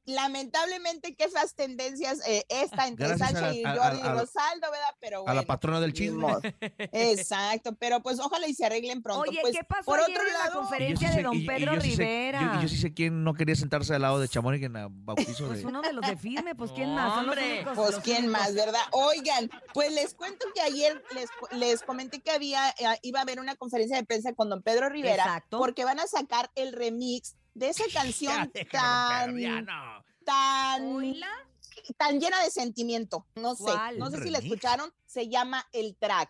lamentablemente 0.06 1.16
qué 1.16 1.30
feas 1.30 1.56
tendencias 1.56 2.26
eh, 2.28 2.44
esta 2.50 2.88
entre 2.88 3.08
Gracias 3.08 3.32
Sacha 3.32 3.48
a- 3.50 3.54
y 3.54 3.64
a- 3.64 3.76
Jordi 3.76 4.02
a- 4.02 4.12
Rosaldo, 4.14 4.72
¿verdad? 4.72 4.96
Pero 5.00 5.28
A 5.28 5.34
la 5.34 5.44
patrona 5.44 5.80
del 5.80 5.94
chisme. 5.94 6.28
Exacto, 6.92 7.76
pero 7.80 8.02
pues 8.02 8.20
ojalá 8.20 8.48
y 8.48 8.54
se 8.54 8.66
arreglen 8.66 9.02
pronto. 9.02 9.30
Oye, 9.30 9.40
Pues, 9.42 9.56
¿qué 9.58 9.64
pasó 9.64 9.86
por 9.86 10.00
ayer 10.00 10.12
otro 10.18 10.28
en 10.28 10.34
la 10.34 10.40
lado, 10.40 10.52
Y 10.52 10.54
yo 10.54 10.60
conferencia 10.62 11.08
sí 11.10 11.16
de 11.16 11.22
sé- 11.22 11.24
don 11.24 11.36
y- 11.36 11.44
y 11.44 11.46
Pedro 11.48 11.76
yo 11.76 11.82
sí 11.82 11.92
sé- 11.96 11.98
Rivera? 12.04 12.52
yo, 12.56 12.62
yo 12.62 12.68
sí 12.68 12.78
sé 12.78 12.94
quién 12.94 13.24
no 13.24 13.34
quería 13.34 13.56
sentarse 13.56 13.94
al 13.96 14.02
lado 14.02 14.20
de 14.20 14.28
Chamonix 14.28 14.64
en 14.64 14.76
el 14.76 14.88
bautizo 14.90 15.48
Pues 15.48 15.60
de... 15.62 15.66
uno 15.68 15.82
de 15.82 15.94
los 15.94 16.06
de 16.08 16.18
firme, 16.18 16.56
pues 16.56 16.72
¿quién 16.72 16.94
más? 16.96 17.18
Hombre. 17.18 17.62
únicos- 17.64 17.76
Pues 17.78 17.96
quién 18.04 18.26
únicos. 18.26 18.40
más, 18.42 18.54
¿verdad? 18.56 18.82
Oigan, 18.92 19.50
pues 19.74 19.92
les 19.92 20.14
cuento 20.14 20.46
que 20.54 20.62
ayer 20.62 21.04
les, 21.14 21.30
les 21.52 21.82
comenté 21.84 22.22
que 22.22 22.32
había 22.32 22.70
eh, 22.70 23.00
iba 23.04 23.20
a 23.20 23.24
haber 23.24 23.40
una 23.40 23.56
conferencia 23.56 23.98
de 23.98 24.04
prensa 24.06 24.34
con 24.34 24.50
don 24.50 24.62
Pedro 24.62 24.90
Rivera 24.90 25.24
Exacto. 25.24 25.58
porque 25.60 25.86
van 25.86 26.00
a 26.00 26.08
sacar 26.08 26.50
el 26.56 26.74
remix 26.74 27.36
de 27.54 27.70
esa 27.70 27.84
Ya, 27.90 27.94
canción 28.02 28.52
déjalo, 28.54 29.34
tan 29.34 29.38
ya, 29.40 29.62
no. 29.62 30.06
tan 30.26 31.16
tan 31.98 32.20
llena 32.20 32.42
de 32.44 32.52
sentimiento. 32.52 33.26
No 33.36 33.56
sé, 33.56 33.64
¿Cuál? 33.64 33.98
no 34.00 34.10
sé 34.10 34.18
¿Un 34.18 34.24
si 34.24 34.30
la 34.30 34.38
escucharon, 34.40 34.94
se 35.06 35.28
llama 35.30 35.68
El 35.74 35.96
Track. 35.96 36.30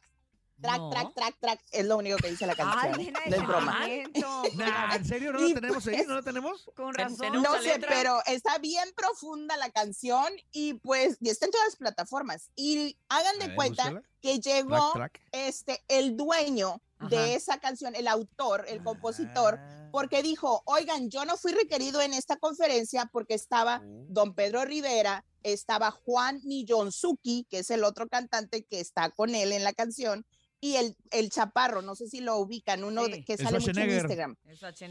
Track, 0.62 0.78
No. 0.78 0.90
track, 0.92 1.14
track, 1.16 1.36
track, 1.40 1.60
es 1.72 1.86
lo 1.88 1.98
único 1.98 2.18
que 2.18 2.30
dice 2.30 2.46
la 2.46 2.54
canción. 2.56 2.94
Ay, 2.96 3.06
llena 3.06 3.20
de 3.22 3.30
no 3.32 3.36
es 3.38 3.48
broma. 3.48 3.80
Nah, 4.56 4.96
¿En 4.96 5.06
serio? 5.06 5.34
¿No 5.34 5.40
lo 5.40 5.54
tenemos 5.56 5.88
ahí? 5.88 5.96
pues- 5.96 6.08
¿No 6.08 6.14
lo 6.16 6.24
tenemos? 6.24 6.70
Con 6.76 6.94
razón. 6.94 7.42
No 7.42 7.56
sé, 7.62 7.64
letra? 7.74 7.90
pero 7.90 8.20
está 8.28 8.60
bien 8.60 8.88
profunda 8.96 9.58
la 9.58 9.72
canción 9.72 10.32
y 10.52 10.76
pues 10.76 11.18
y 11.20 11.30
está 11.30 11.46
en 11.48 11.52
todas 11.52 11.66
las 11.68 11.76
plataformas. 11.78 12.52
Y 12.56 12.96
hagan 13.10 13.40
de 13.40 13.48
ver, 13.48 13.56
cuenta 13.56 13.84
búscala. 13.86 14.04
que 14.22 14.40
llegó 14.40 14.92
Track, 14.94 15.14
track. 15.14 15.22
este 15.32 15.84
el 15.88 16.16
dueño 16.16 16.80
Ajá. 17.00 17.10
de 17.10 17.34
esa 17.34 17.60
canción, 17.60 17.96
el 17.96 18.08
autor, 18.08 18.66
el 18.68 18.84
compositor, 18.84 19.58
Ah. 19.60 19.81
Porque 19.92 20.24
dijo, 20.24 20.62
oigan, 20.66 21.10
yo 21.10 21.26
no 21.26 21.38
fui 21.38 21.52
requerido 21.52 22.02
en 22.02 22.14
esta 22.14 22.38
conferencia 22.38 23.10
porque 23.12 23.34
estaba 23.34 23.82
don 23.86 24.34
Pedro 24.34 24.64
Rivera, 24.66 25.24
estaba 25.44 25.92
Juan 25.92 26.40
Millonzuki, 26.44 27.46
que 27.50 27.60
es 27.60 27.72
el 27.72 27.84
otro 27.84 28.08
cantante 28.08 28.64
que 28.64 28.80
está 28.80 29.10
con 29.12 29.34
él 29.36 29.52
en 29.52 29.64
la 29.64 29.74
canción, 29.74 30.26
y 30.64 30.76
el, 30.76 30.96
el 31.10 31.32
chaparro, 31.32 31.82
no 31.82 31.96
sé 31.96 32.08
si 32.08 32.22
lo 32.22 32.38
ubican, 32.38 32.84
uno 32.84 33.06
Sí. 33.06 33.12
de- 33.14 33.26
que 33.26 33.36
sale 33.36 33.60
mucho 33.60 33.72
en. 33.80 33.90
Instagram. 33.90 34.36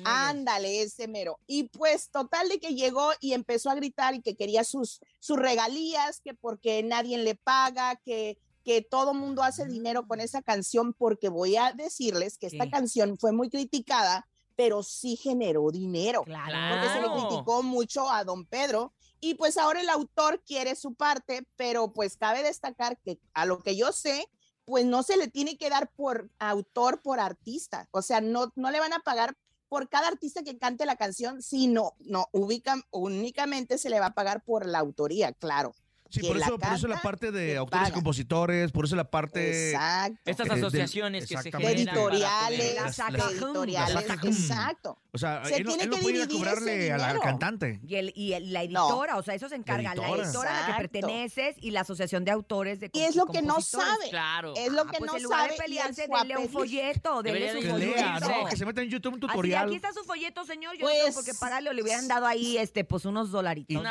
Ándale, 0.05 0.83
ese 0.83 1.07
mero. 1.09 1.39
Y 1.47 1.65
pues 1.69 2.11
total 2.11 2.49
de 2.49 2.59
que 2.59 2.75
llegó 2.75 3.11
y 3.21 3.35
empezó 3.35 3.71
a 3.71 3.75
gritar 3.77 4.15
y 4.15 4.21
que 4.23 4.35
quería 4.37 4.65
sus, 4.65 5.01
sus 5.21 5.37
regalías, 5.39 6.21
que 6.21 6.35
porque 6.35 6.83
nadie 6.83 7.19
le 7.19 7.37
paga, 7.37 7.97
que, 8.05 8.39
que 8.65 8.83
todo 8.83 9.15
mundo 9.15 9.43
hace 9.43 9.65
dinero 9.67 10.07
con 10.07 10.21
esa 10.21 10.43
canción, 10.43 10.93
porque 10.93 11.29
voy 11.29 11.57
a 11.57 11.73
decirles 11.73 12.37
que 12.37 12.47
esta 12.49 12.65
¿Qué? 12.65 12.71
canción 12.71 13.17
fue 13.19 13.31
muy 13.33 13.49
criticada, 13.49 14.27
pero 14.61 14.83
sí 14.83 15.17
generó 15.17 15.71
dinero, 15.71 16.23
Claro. 16.23 16.53
porque 16.75 16.93
se 16.93 17.01
le 17.01 17.09
criticó 17.15 17.63
mucho 17.63 18.11
a 18.11 18.25
don 18.25 18.45
Pedro. 18.45 18.93
Y 19.19 19.35
pues 19.37 19.57
ahora 19.57 19.81
el 19.81 19.89
autor 19.89 20.43
quiere 20.45 20.77
su 20.77 20.93
parte, 20.93 21.47
pero 21.57 21.95
pues 21.95 22.19
cabe 22.19 22.43
destacar 22.43 22.99
que 23.01 23.19
a 23.33 23.47
lo 23.47 23.61
que 23.63 23.75
yo 23.75 23.91
sé, 23.91 24.29
pues 24.67 24.85
no 24.85 25.03
se 25.03 25.17
le 25.17 25.29
tiene 25.29 25.57
que 25.57 25.71
dar 25.71 25.91
por 25.93 26.29
autor, 26.39 27.01
por 27.01 27.21
artista. 27.21 27.89
O 27.91 28.03
sea, 28.03 28.21
no, 28.21 28.53
no 28.55 28.71
le 28.71 28.81
van 28.81 28.93
a 28.93 28.99
pagar 28.99 29.35
por 29.71 29.89
cada 29.89 30.09
artista 30.09 30.43
que 30.43 30.59
cante 30.59 30.85
la 30.85 30.97
canción, 30.97 31.41
sino 31.41 31.95
no 32.01 32.27
ubican 32.33 32.83
únicamente 32.91 33.79
se 33.79 33.89
le 33.89 33.99
va 33.99 34.07
a 34.07 34.15
pagar 34.15 34.45
por 34.45 34.67
la 34.67 34.79
autoría, 34.81 35.33
claro. 35.33 35.75
Sí, 36.11 36.21
por 36.21 36.37
eso, 36.37 36.59
por 36.59 36.73
eso 36.73 36.89
la 36.89 36.95
canta, 36.97 37.03
parte 37.03 37.31
de 37.33 37.57
autores 37.57 37.89
y 37.89 37.93
compositores, 37.93 38.73
por 38.73 38.85
eso 38.85 38.97
la 38.97 39.09
parte... 39.11 39.71
Exacto. 39.71 40.19
Estas 40.25 40.49
Eh, 40.49 40.53
asociaciones 40.53 41.27
que 41.29 41.37
se 41.39 41.51
generan. 41.53 41.63
para 41.63 42.01
editoriales, 42.03 42.75
Las 42.75 42.97
saca- 42.97 43.29
de 43.29 43.35
editoriales, 43.35 43.95
las 43.95 44.25
exacto. 44.25 44.99
O 45.13 45.19
sea, 45.19 45.45
Se 45.45 45.57
él, 45.57 45.67
tiene 45.67 45.85
él 45.85 45.91
no 45.91 45.97
que 45.97 46.03
puede 46.03 46.17
ir 46.19 46.23
a 46.23 46.29
cobrarle 46.29 46.93
al, 46.93 47.21
cantante. 47.21 47.81
Y, 47.87 47.95
el, 47.97 48.13
y 48.15 48.33
el- 48.33 48.53
la 48.53 48.63
editora, 48.63 49.17
o 49.17 49.23
sea, 49.23 49.35
eso 49.35 49.49
se 49.49 49.55
encarga 49.57 49.95
la 49.95 50.03
editora. 50.03 50.25
editora 50.27 50.51
a 50.67 50.69
la 50.71 50.77
que 50.77 50.89
perteneces 50.89 51.57
y 51.61 51.71
la 51.71 51.81
asociación 51.83 52.25
de 52.25 52.31
autores 52.33 52.81
de 52.81 52.91
Y 52.93 53.01
es 53.01 53.17
lo 53.17 53.27
que 53.27 53.43
no 53.43 53.61
sabe. 53.61 54.09
Claro. 54.11 54.53
Es 54.57 54.73
lo 54.73 54.83
Ah, 54.83 54.91
que 54.91 54.99
pues 54.99 55.11
no 55.13 55.17
en 55.17 55.23
lugar 55.23 55.41
sabe. 55.43 55.53
de 55.53 55.59
pelearse, 55.63 56.09
denle 56.09 56.37
un 56.39 56.49
folleto, 56.49 57.23
denle 57.23 57.49
su 57.51 57.55
de 57.57 57.61
Que 57.63 57.71
folleto. 57.71 58.47
Que 58.51 58.57
se 58.57 58.67
meta 58.67 58.83
en 58.83 58.89
YouTube 58.91 59.15
un 59.15 59.21
tutorial. 59.21 59.67
aquí 59.69 59.77
está 59.77 59.93
su 59.93 60.03
folleto, 60.05 60.45
señor. 60.45 60.75
Yo 60.77 60.81
Pues- 60.83 60.97
no 60.99 61.05
tengo 61.05 61.15
por 61.17 61.25
qué 61.25 61.35
pagarle, 61.35 61.71
o 61.71 61.73
le 61.73 61.83
hubieran 61.83 62.09
dado 62.09 62.27
ahí, 62.27 62.57
este, 62.59 62.85
pues 62.85 63.05
unos 63.05 63.31
dolaritos. 63.31 63.83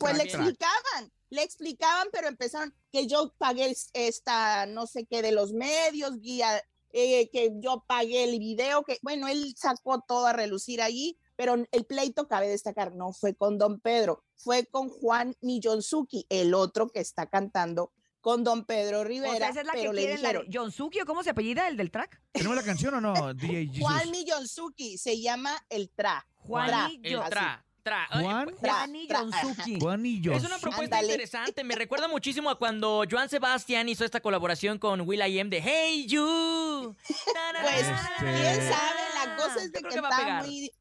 Pues 0.00 0.16
le 0.16 0.22
explicaban, 0.24 1.10
le 1.34 1.42
explicaban, 1.42 2.08
pero 2.12 2.28
empezaron 2.28 2.74
que 2.90 3.06
yo 3.06 3.34
pagué 3.38 3.70
es- 3.70 3.90
esta, 3.92 4.66
no 4.66 4.86
sé 4.86 5.04
qué, 5.06 5.20
de 5.22 5.32
los 5.32 5.52
medios, 5.52 6.20
guía, 6.20 6.62
eh, 6.92 7.28
que 7.30 7.50
yo 7.60 7.84
pagué 7.86 8.24
el 8.24 8.38
video, 8.38 8.84
que 8.84 8.98
bueno, 9.02 9.28
él 9.28 9.54
sacó 9.58 10.00
todo 10.00 10.26
a 10.26 10.32
relucir 10.32 10.80
allí, 10.80 11.18
pero 11.36 11.56
el 11.72 11.84
pleito, 11.84 12.28
cabe 12.28 12.48
destacar, 12.48 12.94
no 12.94 13.12
fue 13.12 13.34
con 13.34 13.58
don 13.58 13.80
Pedro, 13.80 14.22
fue 14.36 14.66
con 14.66 14.88
Juan 14.88 15.34
Millonzuki, 15.40 16.26
el 16.28 16.54
otro 16.54 16.88
que 16.88 17.00
está 17.00 17.26
cantando 17.26 17.90
con 18.20 18.42
don 18.44 18.64
Pedro 18.64 19.00
O 19.00 19.04
Rivera, 19.04 19.36
sea, 19.36 19.48
esa 19.50 19.60
es 19.60 19.66
la 19.66 19.72
pero 19.74 19.90
que 19.90 19.96
le 19.96 20.18
la 20.18 20.32
dijeron, 20.32 20.72
Suki, 20.72 21.00
¿o 21.02 21.04
cómo 21.06 21.22
se 21.22 21.30
apellida 21.30 21.68
el 21.68 21.76
del 21.76 21.90
track? 21.90 22.22
¿Tenemos 22.32 22.56
la 22.56 22.62
canción 22.62 22.94
o 22.94 23.00
no, 23.00 23.12
DJ 23.34 23.66
Jesus? 23.66 23.80
Juan 23.82 24.10
Millonzuki, 24.10 24.96
se 24.96 25.20
llama 25.20 25.62
el 25.68 25.90
Tra. 25.90 26.26
Juani 26.36 27.00
El 27.02 27.18
así. 27.20 27.30
tra, 27.30 27.63
tra. 27.84 28.08
Juan, 28.10 28.48
Tra, 28.60 28.74
Juani 28.74 29.06
tra, 29.06 29.20
Jonsuki. 29.20 29.78
Juan 29.78 30.04
y 30.06 30.20
yo. 30.20 30.32
Es 30.32 30.42
una 30.44 30.58
propuesta 30.58 30.96
Ándale. 30.96 31.12
interesante. 31.12 31.62
Me 31.62 31.76
recuerda 31.76 32.08
muchísimo 32.08 32.50
a 32.50 32.58
cuando 32.58 33.04
Joan 33.08 33.28
Sebastián 33.28 33.88
hizo 33.88 34.04
esta 34.04 34.20
colaboración 34.20 34.78
con 34.78 35.02
Will 35.02 35.20
I 35.24 35.38
Am 35.38 35.50
de 35.50 35.60
Hey 35.62 36.06
You. 36.08 36.96
Pues 37.06 37.16
Este- 37.16 37.92
quién 38.18 38.72
sabe, 38.72 39.00
la 39.24 39.36
cosa 39.36 39.62
es 39.62 39.70
de 39.72 39.80
que 39.82 39.88
que 39.88 39.94
está 39.94 40.08
pegar. 40.16 40.44
muy, 40.44 40.72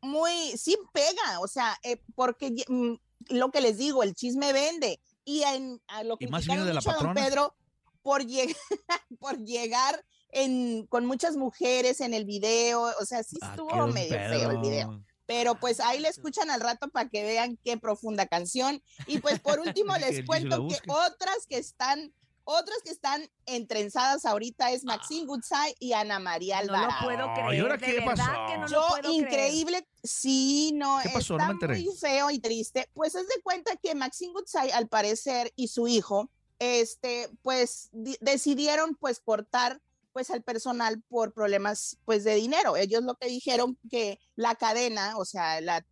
muy, 0.00 0.56
sí 0.56 0.76
pega, 0.92 1.40
o 1.40 1.48
sea, 1.48 1.76
eh, 1.82 2.00
porque 2.14 2.54
mm, 2.68 2.94
lo 3.30 3.50
que 3.50 3.60
les 3.60 3.76
digo, 3.76 4.02
el 4.02 4.14
chisme 4.14 4.52
vende. 4.52 5.00
Y 5.24 5.42
en 5.42 5.80
a 5.88 6.02
lo 6.02 6.14
Y 6.18 6.24
que 6.26 6.28
más 6.30 6.46
viene 6.46 6.62
de 6.64 6.74
la 6.74 6.80
mucho 6.80 6.90
a 6.90 6.94
don. 6.94 7.14
Pedro 7.14 7.54
por, 8.02 8.22
lleg- 8.22 8.56
por 9.20 9.38
llegar 9.44 10.04
en, 10.30 10.86
con 10.86 11.06
muchas 11.06 11.36
mujeres 11.36 12.00
en 12.00 12.14
el 12.14 12.24
video, 12.24 12.82
o 13.00 13.04
sea, 13.04 13.22
sí 13.22 13.36
Ah, 13.42 13.50
estuvo 13.50 13.68
qué 13.86 13.92
medio 13.92 14.14
feo 14.16 14.50
el 14.50 14.58
video. 14.58 15.04
Pero 15.26 15.54
pues 15.58 15.80
ahí 15.80 16.00
le 16.00 16.08
escuchan 16.08 16.50
al 16.50 16.60
rato 16.60 16.88
para 16.88 17.08
que 17.08 17.22
vean 17.22 17.58
qué 17.64 17.76
profunda 17.76 18.26
canción. 18.26 18.82
Y 19.06 19.18
pues 19.18 19.38
por 19.40 19.60
último 19.60 19.94
les 19.98 20.24
cuento 20.26 20.66
que 20.68 20.76
otras 20.90 21.46
que 21.48 21.58
están, 21.58 22.12
otras 22.44 22.78
que 22.84 22.90
están 22.90 23.30
entrenzadas 23.46 24.24
ahorita 24.24 24.72
es 24.72 24.84
Maxine 24.84 25.26
Goodside 25.26 25.76
y 25.78 25.92
Ana 25.92 26.18
María 26.18 26.60
No 26.62 26.72
lo 26.72 26.74
Alvarado. 26.78 27.04
puedo 27.04 27.28
Ay, 27.30 27.34
creer. 27.46 27.62
¿ahora 27.62 27.76
de 27.76 27.86
qué 27.86 27.92
verdad 28.00 28.14
pasó? 28.16 28.46
que 28.48 28.58
no 28.58 28.62
lo 28.62 28.68
Yo, 28.68 28.86
puedo 28.88 29.02
creer. 29.02 29.14
increíble, 29.22 29.88
sí, 30.02 30.72
no, 30.74 30.98
¿Qué 31.02 31.10
pasó? 31.10 31.34
No 31.34 31.44
está 31.44 31.46
me 31.46 31.52
enteré. 31.52 31.80
muy 31.80 31.96
feo 31.96 32.30
y 32.30 32.38
triste. 32.40 32.90
Pues 32.92 33.14
es 33.14 33.28
de 33.28 33.40
cuenta 33.42 33.76
que 33.76 33.94
Maxine 33.94 34.32
Goodside, 34.32 34.72
al 34.72 34.88
parecer, 34.88 35.52
y 35.54 35.68
su 35.68 35.86
hijo, 35.86 36.30
este, 36.58 37.28
pues 37.42 37.88
di- 37.92 38.18
decidieron 38.20 38.96
pues 38.96 39.20
cortar 39.20 39.80
pues 40.12 40.30
al 40.30 40.42
personal 40.42 41.02
por 41.08 41.32
problemas 41.32 41.98
pues 42.04 42.24
de 42.24 42.34
dinero. 42.34 42.76
Ellos 42.76 43.02
lo 43.02 43.14
que 43.16 43.28
dijeron 43.28 43.78
que 43.90 44.18
la 44.36 44.54
cadena, 44.54 45.16
o 45.16 45.24
sea, 45.24 45.60
la, 45.60 45.84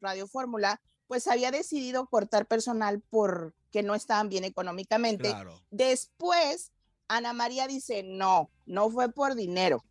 Radio 0.00 0.26
Fórmula, 0.26 0.80
pues 1.06 1.26
había 1.26 1.50
decidido 1.50 2.06
cortar 2.06 2.46
personal 2.46 3.02
porque 3.10 3.82
no 3.82 3.94
estaban 3.94 4.28
bien 4.28 4.44
económicamente. 4.44 5.30
Claro. 5.30 5.60
Después, 5.70 6.72
Ana 7.08 7.32
María 7.32 7.66
dice, 7.66 8.02
no, 8.02 8.50
no 8.66 8.90
fue 8.90 9.10
por 9.10 9.34
dinero. 9.34 9.84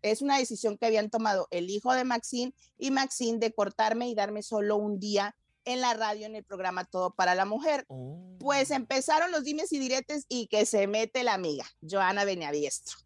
Es 0.00 0.20
una 0.20 0.38
decisión 0.38 0.76
que 0.76 0.86
habían 0.86 1.10
tomado 1.10 1.46
el 1.50 1.70
hijo 1.70 1.92
de 1.94 2.04
Maxine 2.04 2.54
y 2.76 2.90
Maxine 2.90 3.38
de 3.38 3.52
cortarme 3.52 4.08
y 4.08 4.14
darme 4.14 4.42
solo 4.42 4.76
un 4.76 4.98
día 4.98 5.36
en 5.64 5.80
la 5.80 5.94
radio 5.94 6.26
en 6.26 6.34
el 6.34 6.44
programa 6.44 6.84
Todo 6.84 7.14
para 7.14 7.34
la 7.34 7.44
Mujer. 7.44 7.86
Pues 8.38 8.70
empezaron 8.70 9.30
los 9.30 9.44
dimes 9.44 9.72
y 9.72 9.78
diretes 9.78 10.24
y 10.28 10.48
que 10.48 10.66
se 10.66 10.86
mete 10.86 11.22
la 11.22 11.34
amiga, 11.34 11.64
Joana 11.88 12.24
Beniaviestro. 12.24 12.98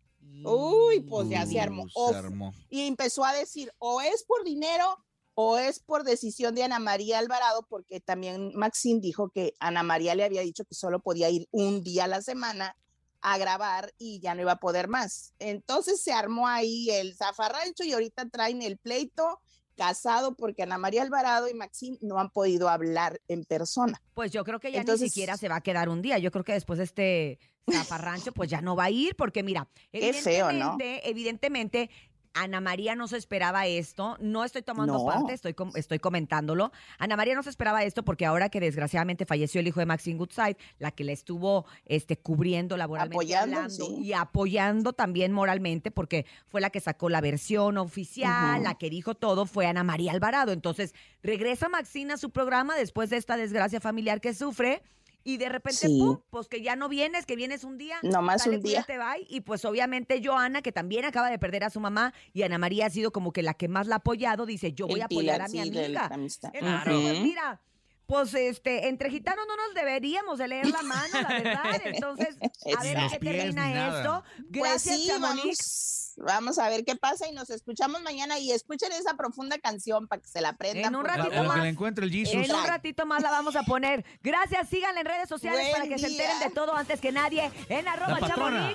Uy, 0.44 1.00
pues 1.00 1.28
ya 1.28 1.44
se 1.46 1.60
armó. 1.60 1.86
O- 1.94 2.10
se 2.10 2.16
armó. 2.16 2.52
y 2.70 2.82
empezó 2.86 3.24
a 3.24 3.32
decir, 3.34 3.72
o 3.78 4.00
es 4.00 4.24
por 4.24 4.44
dinero 4.44 4.98
o 5.34 5.58
es 5.58 5.80
por 5.80 6.04
decisión 6.04 6.54
de 6.54 6.62
Ana 6.62 6.78
María 6.78 7.18
Alvarado, 7.18 7.66
porque 7.68 8.00
también 8.00 8.52
Maxine 8.54 9.00
dijo 9.00 9.28
que 9.28 9.54
Ana 9.60 9.82
María 9.82 10.14
le 10.14 10.24
había 10.24 10.40
dicho 10.40 10.64
que 10.64 10.74
solo 10.74 11.00
podía 11.00 11.28
ir 11.28 11.46
un 11.50 11.82
día 11.82 12.04
a 12.04 12.08
la 12.08 12.22
semana 12.22 12.74
a 13.20 13.36
grabar 13.38 13.92
y 13.98 14.20
ya 14.20 14.34
no 14.34 14.42
iba 14.42 14.52
a 14.52 14.60
poder 14.60 14.88
más. 14.88 15.34
Entonces 15.38 16.00
se 16.00 16.12
armó 16.12 16.46
ahí 16.48 16.88
el 16.90 17.14
zafarrancho 17.16 17.84
y 17.84 17.92
ahorita 17.92 18.28
traen 18.30 18.62
el 18.62 18.78
pleito 18.78 19.40
casado 19.76 20.34
porque 20.36 20.62
Ana 20.62 20.78
María 20.78 21.02
Alvarado 21.02 21.48
y 21.48 21.54
Maxine 21.54 21.98
no 22.00 22.18
han 22.18 22.30
podido 22.30 22.70
hablar 22.70 23.20
en 23.28 23.44
persona. 23.44 24.00
Pues 24.14 24.30
yo 24.30 24.42
creo 24.42 24.58
que 24.58 24.72
ya 24.72 24.80
Entonces- 24.80 25.02
ni 25.02 25.08
siquiera 25.10 25.36
se 25.36 25.48
va 25.50 25.56
a 25.56 25.60
quedar 25.60 25.90
un 25.90 26.00
día. 26.00 26.16
Yo 26.18 26.30
creo 26.30 26.44
que 26.44 26.52
después 26.54 26.78
de 26.78 26.84
este 26.84 27.38
zafarrancho, 27.70 28.32
pues 28.32 28.48
ya 28.50 28.60
no 28.60 28.76
va 28.76 28.84
a 28.84 28.90
ir, 28.90 29.16
porque 29.16 29.42
mira, 29.42 29.68
Qué 29.92 30.12
feo, 30.12 30.52
¿no? 30.52 30.76
evidentemente, 30.78 31.08
evidentemente, 31.10 31.90
Ana 32.38 32.60
María 32.60 32.94
no 32.94 33.08
se 33.08 33.16
esperaba 33.16 33.66
esto. 33.66 34.18
No 34.20 34.44
estoy 34.44 34.60
tomando 34.60 34.92
No. 34.98 35.06
parte, 35.06 35.32
estoy, 35.32 35.54
com- 35.54 35.72
estoy 35.74 35.98
comentándolo. 35.98 36.70
Ana 36.98 37.16
María 37.16 37.34
no 37.34 37.42
se 37.42 37.48
esperaba 37.48 37.82
esto 37.82 38.04
porque 38.04 38.26
ahora 38.26 38.50
que 38.50 38.60
desgraciadamente 38.60 39.24
falleció 39.24 39.58
el 39.62 39.68
hijo 39.68 39.80
de 39.80 39.86
Maxine 39.86 40.18
Goodside, 40.18 40.58
la 40.78 40.90
que 40.90 41.02
le 41.02 41.12
estuvo 41.12 41.64
este, 41.86 42.18
cubriendo 42.18 42.76
laboralmente 42.76 43.16
Apoyando, 43.16 43.56
hablando 43.56 43.86
sí. 43.86 43.96
y 44.02 44.12
apoyando 44.12 44.92
también 44.92 45.32
moralmente, 45.32 45.90
porque 45.90 46.26
fue 46.46 46.60
la 46.60 46.68
que 46.68 46.80
sacó 46.80 47.08
la 47.08 47.22
versión 47.22 47.78
oficial, 47.78 48.56
Ujú. 48.56 48.64
la 48.64 48.74
que 48.74 48.90
dijo 48.90 49.14
todo, 49.14 49.46
fue 49.46 49.66
Ana 49.66 49.82
María 49.82 50.12
Alvarado. 50.12 50.52
Entonces, 50.52 50.94
regresa 51.22 51.70
Maxine 51.70 52.12
a 52.12 52.16
su 52.18 52.28
programa 52.28 52.76
después 52.76 53.08
de 53.08 53.16
esta 53.16 53.38
desgracia 53.38 53.80
familiar 53.80 54.20
que 54.20 54.34
sufre. 54.34 54.82
Y 55.28 55.38
de 55.38 55.48
repente, 55.48 55.88
Sí. 55.88 55.98
pum, 55.98 56.20
pues 56.30 56.46
que 56.46 56.62
ya 56.62 56.76
no 56.76 56.88
vienes, 56.88 57.26
que 57.26 57.34
vienes 57.34 57.64
un 57.64 57.78
día. 57.78 57.96
No 58.04 58.22
más 58.22 58.44
sale, 58.44 58.58
un 58.58 58.62
día. 58.62 58.84
cuídate, 58.86 58.96
bye. 59.18 59.26
Y 59.28 59.40
pues 59.40 59.64
obviamente 59.64 60.22
Joana, 60.24 60.62
que 60.62 60.70
también 60.70 61.04
acaba 61.04 61.30
de 61.30 61.38
perder 61.40 61.64
a 61.64 61.70
su 61.70 61.80
mamá, 61.80 62.14
y 62.32 62.42
Ana 62.42 62.58
María 62.58 62.86
ha 62.86 62.90
sido 62.90 63.10
como 63.10 63.32
que 63.32 63.42
la 63.42 63.54
que 63.54 63.66
más 63.66 63.88
la 63.88 63.96
ha 63.96 63.98
apoyado, 63.98 64.46
dice, 64.46 64.72
yo 64.72 64.86
voy 64.86 64.96
El 64.96 65.02
a 65.02 65.04
apoyar 65.06 65.20
pilar, 65.38 65.40
a 65.42 65.44
mi 65.48 65.50
sí, 65.50 65.58
amiga. 65.80 66.08
pues, 66.08 66.40
Ujú. 66.62 67.22
mira, 67.24 67.60
pues 68.06 68.32
este, 68.34 68.88
entre 68.88 69.10
gitanos 69.10 69.44
no 69.48 69.56
nos 69.56 69.74
deberíamos 69.74 70.38
de 70.38 70.48
leer 70.48 70.68
la 70.68 70.82
mano, 70.82 71.20
la 71.22 71.28
verdad. 71.28 71.80
Entonces, 71.84 72.36
a 72.78 72.82
ver 72.82 72.96
Exacto. 72.96 73.10
qué 73.10 73.18
termina 73.32 73.98
esto. 73.98 74.24
Pues 74.52 74.62
Gracias, 74.84 74.96
sí, 74.96 75.06
Chamonix. 75.08 76.14
vamos, 76.16 76.34
vamos 76.34 76.58
a 76.58 76.68
ver 76.68 76.84
qué 76.84 76.96
pasa 76.96 77.26
y 77.28 77.32
nos 77.32 77.50
escuchamos 77.50 78.02
mañana 78.02 78.38
y 78.38 78.52
escuchen 78.52 78.90
esa 78.92 79.14
profunda 79.14 79.58
canción 79.58 80.06
para 80.08 80.22
que 80.22 80.28
se 80.28 80.40
la 80.40 80.50
aprendan. 80.50 80.86
En 80.94 80.96
un 80.96 81.04
ratito 81.04 81.32
En 81.32 81.36
lo 81.36 81.42
favor. 81.44 81.54
que 81.56 81.60
le 81.62 81.68
encuentre 81.68 82.04
el 82.06 82.10
Jesus. 82.12 82.34
En 82.34 82.54
un 82.54 82.64
ratito 82.66 83.06
más 83.06 83.22
la 83.22 83.30
vamos 83.30 83.56
a 83.56 83.62
poner. 83.64 84.04
Gracias, 84.22 84.68
síganla 84.68 85.00
en 85.00 85.06
redes 85.06 85.28
sociales 85.28 85.60
Buen 85.60 85.72
para 85.72 85.88
que 85.88 85.98
se 85.98 86.06
enteren 86.06 86.38
de 86.40 86.50
todo 86.50 86.74
antes 86.76 87.00
que 87.00 87.12
nadie 87.12 87.50
en 87.68 87.88
arroba 87.88 88.12
La 88.12 88.18
patrona. 88.28 88.72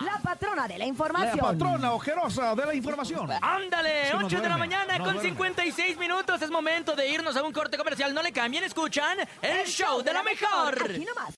la 0.00 0.18
patrona 0.22 0.68
de 0.68 0.74
la 0.78 0.78
La 0.78 0.86
información. 0.86 1.38
patrona 1.38 1.92
ojerosa 1.92 2.54
de 2.54 2.66
la 2.66 2.74
información. 2.74 3.30
Ándale, 3.40 4.12
no 4.12 4.26
8 4.26 4.40
de 4.40 4.48
la 4.48 4.56
mañana 4.58 4.98
no 4.98 5.04
con 5.04 5.14
duerme. 5.14 5.30
56 5.30 5.96
minutos. 5.98 6.42
Es 6.42 6.50
momento 6.50 6.94
de 6.94 7.08
irnos 7.08 7.36
a 7.36 7.42
un 7.42 7.52
corte 7.52 7.76
comercial. 7.78 8.12
No 8.14 8.22
le 8.22 8.32
cambien, 8.32 8.55
escuchan 8.64 9.18
el 9.42 9.66
show 9.66 10.02
de 10.02 10.12
la 10.12 10.22
mejor. 10.22 10.82
Aquí 10.82 11.04
nomás. 11.04 11.34